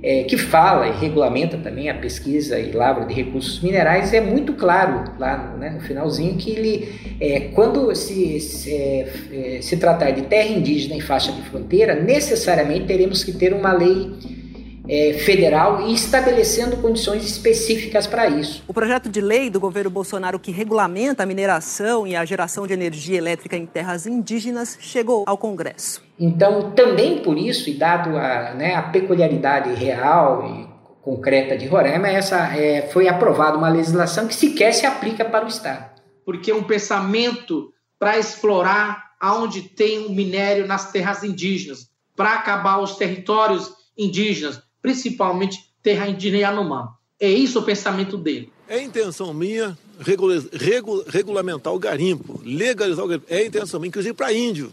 é, 0.05 0.23
que 0.23 0.37
fala 0.37 0.87
e 0.87 0.91
regulamenta 0.91 1.57
também 1.57 1.89
a 1.89 1.95
pesquisa 1.95 2.59
e 2.59 2.71
lavra 2.71 3.05
de 3.05 3.13
recursos 3.15 3.59
minerais, 3.59 4.13
é 4.13 4.21
muito 4.21 4.53
claro 4.53 5.11
lá 5.17 5.55
né, 5.59 5.71
no 5.71 5.79
finalzinho 5.81 6.35
que 6.35 6.51
ele, 6.51 7.15
é, 7.19 7.39
quando 7.55 7.93
se, 7.95 8.39
se, 8.39 8.71
é, 8.71 9.59
se 9.61 9.75
tratar 9.77 10.11
de 10.11 10.21
terra 10.21 10.49
indígena 10.49 10.93
em 10.93 11.01
faixa 11.01 11.31
de 11.31 11.41
fronteira, 11.41 11.95
necessariamente 11.95 12.85
teremos 12.85 13.23
que 13.23 13.31
ter 13.31 13.51
uma 13.51 13.73
lei 13.73 14.11
é, 14.87 15.13
federal 15.13 15.87
e 15.87 15.93
estabelecendo 15.93 16.77
condições 16.77 17.25
específicas 17.25 18.07
para 18.07 18.27
isso. 18.27 18.63
O 18.67 18.73
projeto 18.73 19.09
de 19.09 19.21
lei 19.21 19.49
do 19.49 19.59
governo 19.59 19.89
Bolsonaro 19.89 20.39
que 20.39 20.51
regulamenta 20.51 21.23
a 21.23 21.25
mineração 21.25 22.05
e 22.05 22.15
a 22.15 22.25
geração 22.25 22.67
de 22.67 22.73
energia 22.73 23.17
elétrica 23.17 23.57
em 23.57 23.65
terras 23.65 24.05
indígenas 24.05 24.77
chegou 24.79 25.23
ao 25.27 25.37
Congresso. 25.37 26.03
Então, 26.19 26.71
também 26.71 27.19
por 27.19 27.37
isso, 27.37 27.69
e 27.69 27.73
dado 27.73 28.17
a, 28.17 28.53
né, 28.53 28.75
a 28.75 28.83
peculiaridade 28.83 29.73
real 29.73 30.47
e 30.47 30.75
concreta 31.01 31.57
de 31.57 31.67
Roraima, 31.67 32.07
essa 32.07 32.57
é, 32.57 32.89
foi 32.91 33.07
aprovada 33.07 33.57
uma 33.57 33.69
legislação 33.69 34.27
que 34.27 34.33
sequer 34.33 34.73
se 34.73 34.85
aplica 34.85 35.23
para 35.23 35.45
o 35.45 35.47
Estado. 35.47 35.91
Porque 36.25 36.49
é 36.49 36.55
um 36.55 36.63
pensamento 36.63 37.71
para 37.99 38.17
explorar 38.17 39.11
aonde 39.19 39.61
tem 39.61 40.05
o 40.05 40.11
minério 40.11 40.67
nas 40.67 40.91
terras 40.91 41.23
indígenas, 41.23 41.89
para 42.15 42.33
acabar 42.33 42.79
os 42.79 42.95
territórios 42.95 43.71
indígenas, 43.97 44.61
principalmente 44.85 45.65
terra 45.81 46.07
indígena 46.07 46.43
Yanomami. 46.43 46.89
É 47.19 47.27
isso 47.27 47.57
o 47.57 47.63
pensamento 47.63 48.17
dele. 48.17 48.51
É 48.69 48.83
intenção 48.83 49.33
minha 49.33 49.75
regula 49.99 50.43
regula 50.53 51.03
regulamentar 51.07 51.73
o 51.73 51.79
garimpo, 51.79 52.39
legalizar 52.45 53.03
o 53.03 53.07
garimpo. 53.07 53.25
É 53.27 53.43
intenção 53.43 53.79
minha, 53.79 53.87
inclusive 53.87 54.13
para 54.13 54.31
índio. 54.31 54.71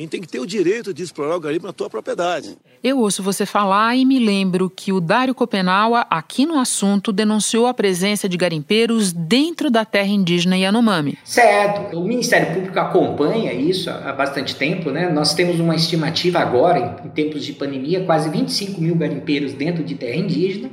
A 0.00 0.02
gente 0.02 0.12
tem 0.12 0.20
que 0.22 0.28
ter 0.28 0.40
o 0.40 0.46
direito 0.46 0.94
de 0.94 1.02
explorar 1.02 1.36
o 1.36 1.40
garimpo 1.40 1.66
na 1.66 1.74
tua 1.74 1.90
propriedade. 1.90 2.56
Eu 2.82 3.00
ouço 3.00 3.22
você 3.22 3.44
falar 3.44 3.94
e 3.94 4.06
me 4.06 4.18
lembro 4.18 4.70
que 4.70 4.94
o 4.94 4.98
Dário 4.98 5.34
Copenaua, 5.34 6.06
aqui 6.08 6.46
no 6.46 6.58
assunto, 6.58 7.12
denunciou 7.12 7.66
a 7.66 7.74
presença 7.74 8.26
de 8.26 8.34
garimpeiros 8.38 9.12
dentro 9.12 9.70
da 9.70 9.84
terra 9.84 10.08
indígena 10.08 10.56
Yanomami. 10.56 11.18
Certo. 11.22 11.98
O 11.98 12.02
Ministério 12.06 12.54
Público 12.54 12.80
acompanha 12.80 13.52
isso 13.52 13.90
há 13.90 14.10
bastante 14.14 14.56
tempo, 14.56 14.90
né? 14.90 15.10
Nós 15.10 15.34
temos 15.34 15.60
uma 15.60 15.74
estimativa 15.74 16.38
agora, 16.38 17.02
em 17.04 17.10
tempos 17.10 17.44
de 17.44 17.52
pandemia, 17.52 18.02
quase 18.06 18.30
25 18.30 18.80
mil 18.80 18.94
garimpeiros 18.94 19.52
dentro 19.52 19.84
de 19.84 19.96
terra 19.96 20.16
indígena. 20.16 20.70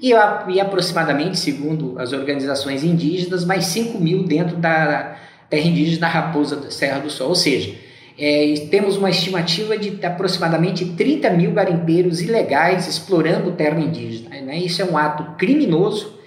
E, 0.00 0.12
e 0.48 0.60
aproximadamente, 0.60 1.38
segundo 1.38 1.98
as 1.98 2.14
organizações 2.14 2.82
indígenas, 2.82 3.44
mais 3.44 3.66
5 3.66 4.00
mil 4.00 4.24
dentro 4.24 4.56
da 4.56 5.14
terra 5.50 5.68
indígena 5.68 6.08
Raposa 6.08 6.56
da 6.56 6.70
Serra 6.70 7.00
do 7.00 7.10
Sol. 7.10 7.28
Ou 7.28 7.34
seja, 7.34 7.91
é, 8.24 8.54
temos 8.70 8.96
uma 8.96 9.10
estimativa 9.10 9.76
de 9.76 10.06
aproximadamente 10.06 10.84
30 10.84 11.30
mil 11.30 11.50
garimpeiros 11.50 12.20
ilegais 12.20 12.86
explorando 12.86 13.50
terra 13.50 13.80
indígena. 13.80 14.40
Né? 14.40 14.58
Isso 14.58 14.80
é 14.80 14.84
um 14.84 14.96
ato 14.96 15.36
criminoso 15.36 16.20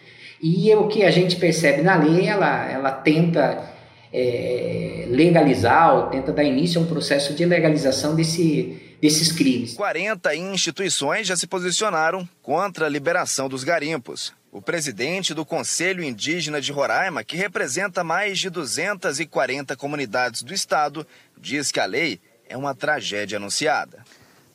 e 0.44 0.70
é 0.70 0.76
o 0.76 0.90
que 0.90 1.04
a 1.04 1.10
gente 1.10 1.38
percebe 1.38 1.82
na 1.82 1.96
lei, 1.96 2.28
ela, 2.28 2.70
ela 2.70 2.92
tenta 2.92 3.64
é, 4.12 5.06
legalizar 5.10 5.96
ou 5.96 6.04
tenta 6.08 6.34
dar 6.34 6.44
início 6.44 6.82
a 6.82 6.84
um 6.84 6.88
processo 6.88 7.34
de 7.34 7.46
legalização 7.46 8.14
desse, 8.14 8.98
desses 9.02 9.32
crimes. 9.32 9.76
40 9.76 10.36
instituições 10.36 11.26
já 11.26 11.38
se 11.38 11.48
posicionaram 11.48 12.28
contra 12.42 12.88
a 12.88 12.90
liberação 12.90 13.48
dos 13.48 13.64
garimpos. 13.64 14.34
O 14.56 14.62
presidente 14.62 15.34
do 15.34 15.44
Conselho 15.44 16.02
Indígena 16.02 16.62
de 16.62 16.72
Roraima, 16.72 17.26
que 17.26 17.36
representa 17.36 18.06
mais 18.06 18.40
de 18.40 18.50
240 18.50 19.76
comunidades 19.76 20.44
do 20.44 20.54
estado, 20.54 21.06
diz 21.38 21.74
que 21.74 21.80
a 21.82 21.86
lei 21.86 22.22
é 22.48 22.56
uma 22.56 22.74
tragédia 22.74 23.36
anunciada. 23.38 23.98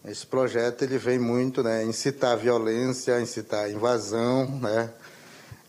Esse 0.02 0.26
projeto 0.26 0.80
ele 0.80 0.96
vem 0.96 1.18
muito, 1.18 1.62
né, 1.62 1.84
incitar 1.84 2.34
violência, 2.38 3.20
incitar 3.20 3.70
invasão, 3.70 4.46
né, 4.58 4.88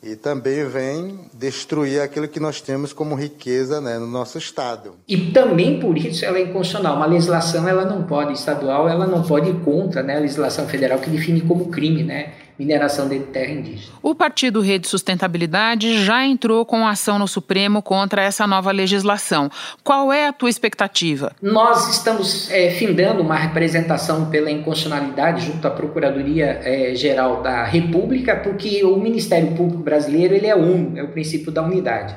e 0.02 0.16
também 0.16 0.66
vem 0.66 1.30
destruir 1.34 2.02
aquilo 2.02 2.30
que 2.30 2.40
nós 2.40 2.62
temos 2.62 2.94
como 2.94 3.16
riqueza 3.16 3.82
né, 3.82 4.00
no 4.00 4.08
nosso 4.08 4.38
estado. 4.38 4.96
E 5.10 5.32
também 5.32 5.78
por 5.78 5.98
isso 5.98 6.24
ela 6.24 6.38
é 6.38 6.44
inconstitucional. 6.44 6.96
Uma 6.96 7.06
legislação 7.06 7.68
ela 7.68 7.84
não 7.84 8.04
pode 8.04 8.32
estadual, 8.32 8.88
ela 8.88 9.06
não 9.06 9.24
pode 9.24 9.50
ir 9.50 9.60
contra 9.60 10.02
né, 10.02 10.16
a 10.16 10.20
legislação 10.22 10.70
federal 10.70 11.00
que 11.00 11.10
define 11.10 11.42
como 11.42 11.70
crime, 11.70 12.02
né? 12.02 12.32
Mineração 12.62 13.10
de 13.10 13.20
terra 13.20 13.52
indígena. 13.52 13.94
O 14.04 14.14
Partido 14.14 14.62
Rede 14.62 14.88
Sustentabilidade 14.88 16.04
já 16.04 16.24
entrou 16.24 16.64
com 16.64 16.86
ação 16.88 17.18
no 17.18 17.28
Supremo 17.28 17.82
contra 17.82 18.22
essa 18.22 18.46
nova 18.46 18.72
legislação. 18.72 19.50
Qual 19.84 20.14
é 20.14 20.28
a 20.28 20.34
tua 20.34 20.50
expectativa? 20.50 21.36
Nós 21.42 21.90
estamos 21.90 22.52
é, 22.52 22.70
findando 22.70 23.24
uma 23.24 23.36
representação 23.36 24.30
pela 24.30 24.52
inconstitucionalidade 24.52 25.48
junto 25.48 25.68
à 25.68 25.72
Procuradoria 25.72 26.62
é, 26.64 26.94
Geral 26.94 27.42
da 27.42 27.64
República, 27.64 28.36
porque 28.36 28.84
o 28.84 28.98
Ministério 28.98 29.54
Público 29.54 29.82
brasileiro 29.82 30.36
ele 30.36 30.46
é 30.46 30.56
um, 30.56 30.96
é 30.96 31.04
o 31.04 31.08
princípio 31.08 31.52
da 31.52 31.64
unidade. 31.64 32.16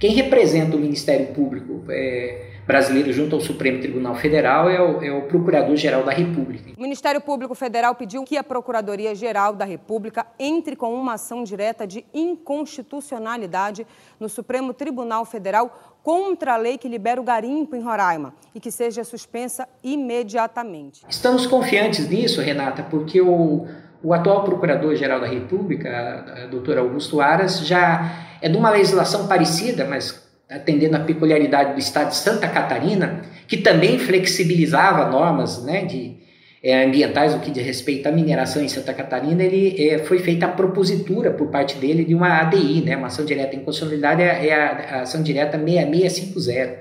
Quem 0.00 0.14
representa 0.14 0.74
o 0.74 0.80
Ministério 0.80 1.26
Público 1.26 1.84
é, 1.90 2.51
brasileiro 2.66 3.12
junto 3.12 3.34
ao 3.34 3.40
Supremo 3.40 3.80
Tribunal 3.80 4.14
Federal 4.14 4.70
é 4.70 4.80
o, 4.80 5.02
é 5.02 5.12
o 5.12 5.22
Procurador-Geral 5.22 6.04
da 6.04 6.12
República. 6.12 6.70
O 6.76 6.80
Ministério 6.80 7.20
Público 7.20 7.54
Federal 7.54 7.94
pediu 7.94 8.22
que 8.24 8.36
a 8.36 8.44
Procuradoria-Geral 8.44 9.54
da 9.54 9.64
República 9.64 10.26
entre 10.38 10.76
com 10.76 10.94
uma 10.94 11.14
ação 11.14 11.42
direta 11.42 11.86
de 11.86 12.04
inconstitucionalidade 12.14 13.86
no 14.18 14.28
Supremo 14.28 14.72
Tribunal 14.72 15.24
Federal 15.24 15.96
contra 16.02 16.54
a 16.54 16.56
lei 16.56 16.78
que 16.78 16.88
libera 16.88 17.20
o 17.20 17.24
garimpo 17.24 17.76
em 17.76 17.82
Roraima 17.82 18.34
e 18.54 18.60
que 18.60 18.70
seja 18.70 19.04
suspensa 19.04 19.68
imediatamente. 19.82 21.02
Estamos 21.08 21.46
confiantes 21.46 22.08
nisso, 22.08 22.40
Renata, 22.40 22.82
porque 22.84 23.20
o, 23.20 23.66
o 24.02 24.12
atual 24.12 24.44
Procurador-Geral 24.44 25.20
da 25.20 25.26
República, 25.26 26.44
a 26.44 26.46
doutor 26.46 26.78
Augusto 26.78 27.20
Aras, 27.20 27.60
já 27.66 28.38
é 28.40 28.48
de 28.48 28.56
uma 28.56 28.70
legislação 28.70 29.28
parecida, 29.28 29.84
mas 29.84 30.22
atendendo 30.54 30.96
à 30.96 31.00
peculiaridade 31.00 31.72
do 31.74 31.78
estado 31.78 32.10
de 32.10 32.16
Santa 32.16 32.48
Catarina, 32.48 33.22
que 33.46 33.56
também 33.56 33.98
flexibilizava 33.98 35.10
normas 35.10 35.64
né, 35.64 35.84
de, 35.84 36.16
é, 36.62 36.84
ambientais, 36.84 37.34
o 37.34 37.40
que 37.40 37.50
diz 37.50 37.64
respeito 37.64 38.08
à 38.08 38.12
mineração 38.12 38.62
em 38.62 38.68
Santa 38.68 38.94
Catarina, 38.94 39.42
ele 39.42 39.88
é, 39.88 39.98
foi 39.98 40.20
feita 40.20 40.46
a 40.46 40.48
propositura 40.48 41.32
por 41.32 41.48
parte 41.48 41.76
dele 41.76 42.04
de 42.04 42.14
uma 42.14 42.40
ADI, 42.40 42.82
né, 42.82 42.96
uma 42.96 43.08
ação 43.08 43.24
direta 43.24 43.56
em 43.56 43.60
constitucionalidade, 43.60 44.22
é, 44.22 44.46
é 44.46 44.54
a, 44.54 44.98
a, 44.98 45.02
ação 45.02 45.22
direta 45.22 45.58
6650, 45.58 46.78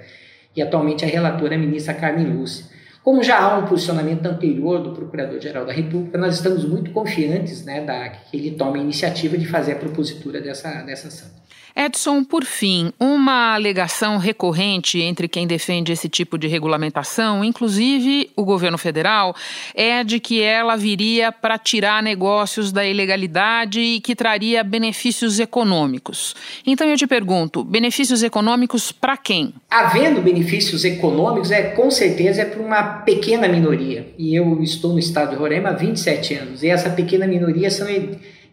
e 0.56 0.62
atualmente 0.62 1.04
a 1.04 1.08
relatora 1.08 1.56
é 1.56 1.58
a 1.58 1.60
ministra 1.60 1.94
Carmen 1.94 2.28
Lúcia. 2.28 2.66
Como 3.04 3.24
já 3.24 3.40
há 3.40 3.58
um 3.58 3.66
posicionamento 3.66 4.26
anterior 4.28 4.80
do 4.80 4.92
Procurador-Geral 4.92 5.66
da 5.66 5.74
República, 5.74 6.20
nós 6.20 6.36
estamos 6.36 6.64
muito 6.66 6.92
confiantes 6.92 7.66
né, 7.66 7.82
da, 7.82 8.10
que 8.10 8.38
ele 8.38 8.52
tome 8.52 8.80
a 8.80 8.84
iniciativa 8.84 9.38
de 9.38 9.48
fazer 9.48 9.74
a 9.74 9.76
propositura 9.76 10.40
dessa, 10.40 10.84
dessa 10.84 11.08
ação. 11.08 11.42
Edson, 11.76 12.24
por 12.24 12.44
fim, 12.44 12.92
uma 13.00 13.54
alegação 13.54 14.18
recorrente 14.18 15.00
entre 15.00 15.28
quem 15.28 15.48
defende 15.48 15.92
esse 15.92 16.10
tipo 16.10 16.38
de 16.38 16.48
regulamentação, 16.48 17.44
inclusive 17.44 18.30
o 18.36 18.44
governo 18.44 18.78
federal, 18.78 19.36
é 19.74 20.04
de 20.04 20.20
que 20.20 20.42
ela 20.42 20.76
viria 20.76 21.32
para 21.32 21.58
tirar 21.58 22.04
negócios 22.04 22.72
da 22.72 22.86
ilegalidade 22.86 23.80
e 23.80 24.02
que 24.02 24.16
traria 24.16 24.64
benefícios 24.64 25.40
econômicos. 25.40 26.36
Então 26.66 26.88
eu 26.88 26.98
te 26.98 27.08
pergunto, 27.08 27.64
benefícios 27.64 28.22
econômicos 28.22 28.92
para 28.92 29.16
quem? 29.16 29.54
Havendo 29.70 30.22
benefícios 30.22 30.84
econômicos, 30.84 31.52
é 31.52 31.64
com 31.70 31.90
certeza 31.90 32.42
é 32.42 32.46
para 32.46 32.62
uma 32.62 32.91
pequena 32.92 33.48
minoria. 33.48 34.14
E 34.18 34.36
eu 34.36 34.62
estou 34.62 34.94
no 34.94 35.00
estado 35.00 35.32
de 35.32 35.36
Roraima 35.36 35.70
há 35.70 35.74
27 35.74 36.34
anos. 36.36 36.64
E 36.64 36.68
essa 36.68 36.90
pequena 36.90 37.28
minoria 37.28 37.70
são 37.70 37.88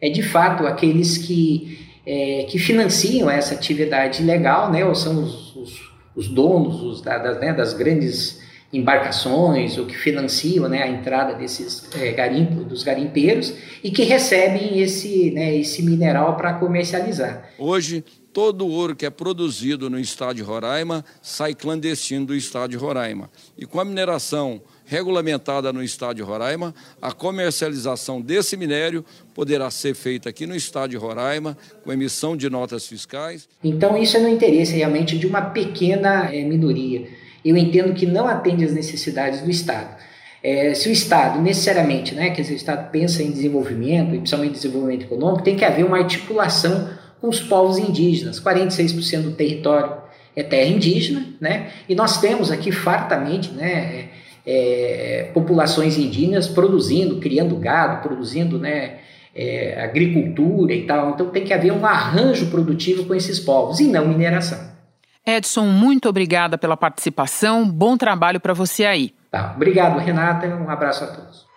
é 0.00 0.08
de 0.08 0.22
fato 0.22 0.66
aqueles 0.66 1.18
que 1.18 1.78
é, 2.06 2.46
que 2.48 2.58
financiam 2.58 3.30
essa 3.30 3.54
atividade 3.54 4.22
ilegal, 4.22 4.72
né, 4.72 4.82
ou 4.82 4.94
são 4.94 5.22
os, 5.22 5.54
os, 5.54 5.92
os 6.16 6.28
donos 6.28 6.82
os, 6.82 7.02
da, 7.02 7.18
das, 7.18 7.38
né, 7.38 7.52
das 7.52 7.74
grandes 7.74 8.40
embarcações, 8.72 9.76
ou 9.76 9.84
que 9.84 9.96
financiam 9.96 10.68
né, 10.68 10.82
a 10.82 10.88
entrada 10.88 11.34
desses 11.34 11.86
é, 12.00 12.12
garimpos, 12.12 12.64
dos 12.64 12.82
garimpeiros, 12.82 13.52
e 13.84 13.90
que 13.90 14.04
recebem 14.04 14.80
esse, 14.80 15.30
né, 15.32 15.54
esse 15.54 15.82
mineral 15.82 16.34
para 16.36 16.54
comercializar. 16.54 17.50
Hoje, 17.58 18.02
todo 18.32 18.66
o 18.66 18.70
ouro 18.70 18.94
que 18.94 19.06
é 19.06 19.10
produzido 19.10 19.88
no 19.88 19.98
estado 19.98 20.36
de 20.36 20.42
Roraima 20.42 21.04
sai 21.22 21.54
clandestino 21.54 22.26
do 22.26 22.34
estado 22.34 22.70
de 22.70 22.76
Roraima. 22.76 23.30
E 23.56 23.66
com 23.66 23.80
a 23.80 23.84
mineração 23.84 24.60
regulamentada 24.84 25.70
no 25.72 25.82
estado 25.82 26.16
de 26.16 26.22
Roraima, 26.22 26.74
a 27.00 27.12
comercialização 27.12 28.20
desse 28.20 28.56
minério 28.56 29.04
poderá 29.34 29.70
ser 29.70 29.94
feita 29.94 30.30
aqui 30.30 30.46
no 30.46 30.56
estado 30.56 30.90
de 30.90 30.96
Roraima, 30.96 31.56
com 31.84 31.92
emissão 31.92 32.36
de 32.36 32.48
notas 32.48 32.86
fiscais. 32.86 33.48
Então, 33.62 33.96
isso 33.98 34.16
é 34.16 34.20
no 34.20 34.28
interesse 34.28 34.74
realmente 34.74 35.18
de 35.18 35.26
uma 35.26 35.42
pequena 35.42 36.34
é, 36.34 36.42
minoria. 36.42 37.06
Eu 37.44 37.56
entendo 37.56 37.92
que 37.92 38.06
não 38.06 38.26
atende 38.26 38.64
às 38.64 38.72
necessidades 38.72 39.42
do 39.42 39.50
Estado. 39.50 39.96
É, 40.42 40.72
se 40.72 40.88
o 40.88 40.92
Estado 40.92 41.40
necessariamente, 41.40 42.14
né, 42.14 42.30
dizer, 42.30 42.54
o 42.54 42.56
Estado 42.56 42.90
pensa 42.90 43.22
em 43.22 43.30
desenvolvimento, 43.30 44.10
principalmente 44.10 44.52
desenvolvimento 44.52 45.02
econômico, 45.02 45.42
tem 45.42 45.56
que 45.56 45.64
haver 45.64 45.84
uma 45.84 45.98
articulação 45.98 46.88
com 47.20 47.28
os 47.28 47.40
povos 47.40 47.78
indígenas. 47.78 48.40
46% 48.40 49.22
do 49.22 49.30
território 49.32 49.96
é 50.34 50.42
terra 50.42 50.68
indígena, 50.68 51.26
né? 51.40 51.70
E 51.88 51.94
nós 51.94 52.20
temos 52.20 52.50
aqui 52.50 52.70
fartamente, 52.70 53.50
né, 53.50 54.08
é, 54.46 55.30
populações 55.34 55.98
indígenas 55.98 56.46
produzindo, 56.46 57.16
criando 57.16 57.56
gado, 57.56 58.02
produzindo 58.02 58.58
né, 58.58 58.98
é, 59.34 59.82
agricultura 59.82 60.72
e 60.72 60.86
tal. 60.86 61.10
Então 61.10 61.28
tem 61.30 61.44
que 61.44 61.52
haver 61.52 61.72
um 61.72 61.84
arranjo 61.84 62.46
produtivo 62.46 63.04
com 63.04 63.14
esses 63.14 63.40
povos 63.40 63.80
e 63.80 63.88
não 63.88 64.06
mineração. 64.06 64.58
Edson, 65.26 65.66
muito 65.66 66.08
obrigada 66.08 66.56
pela 66.56 66.76
participação. 66.76 67.68
Bom 67.68 67.96
trabalho 67.96 68.40
para 68.40 68.54
você 68.54 68.86
aí. 68.86 69.12
Tá, 69.30 69.52
obrigado, 69.54 69.98
Renata. 69.98 70.46
Um 70.46 70.70
abraço 70.70 71.04
a 71.04 71.08
todos. 71.08 71.47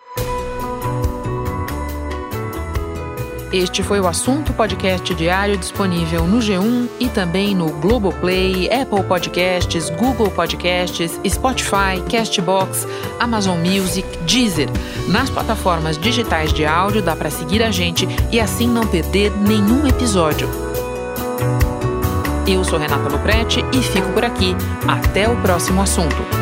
Este 3.52 3.82
foi 3.82 4.00
o 4.00 4.06
assunto 4.08 4.50
podcast 4.54 5.14
diário 5.14 5.58
disponível 5.58 6.26
no 6.26 6.38
G1 6.38 6.88
e 6.98 7.08
também 7.10 7.54
no 7.54 7.68
Globoplay, 7.68 8.70
Apple 8.72 9.02
Podcasts, 9.04 9.90
Google 9.90 10.30
Podcasts, 10.30 11.20
Spotify, 11.28 12.00
Castbox, 12.10 12.88
Amazon 13.20 13.58
Music, 13.58 14.08
Deezer. 14.20 14.70
Nas 15.06 15.28
plataformas 15.28 15.98
digitais 15.98 16.50
de 16.50 16.64
áudio 16.64 17.02
dá 17.02 17.14
para 17.14 17.28
seguir 17.28 17.62
a 17.62 17.70
gente 17.70 18.08
e 18.30 18.40
assim 18.40 18.66
não 18.66 18.86
perder 18.86 19.30
nenhum 19.36 19.86
episódio. 19.86 20.48
Eu 22.46 22.64
sou 22.64 22.78
Renata 22.78 23.10
Loprete 23.10 23.62
e 23.74 23.82
fico 23.82 24.08
por 24.14 24.24
aqui. 24.24 24.56
Até 24.88 25.28
o 25.28 25.36
próximo 25.42 25.82
assunto. 25.82 26.41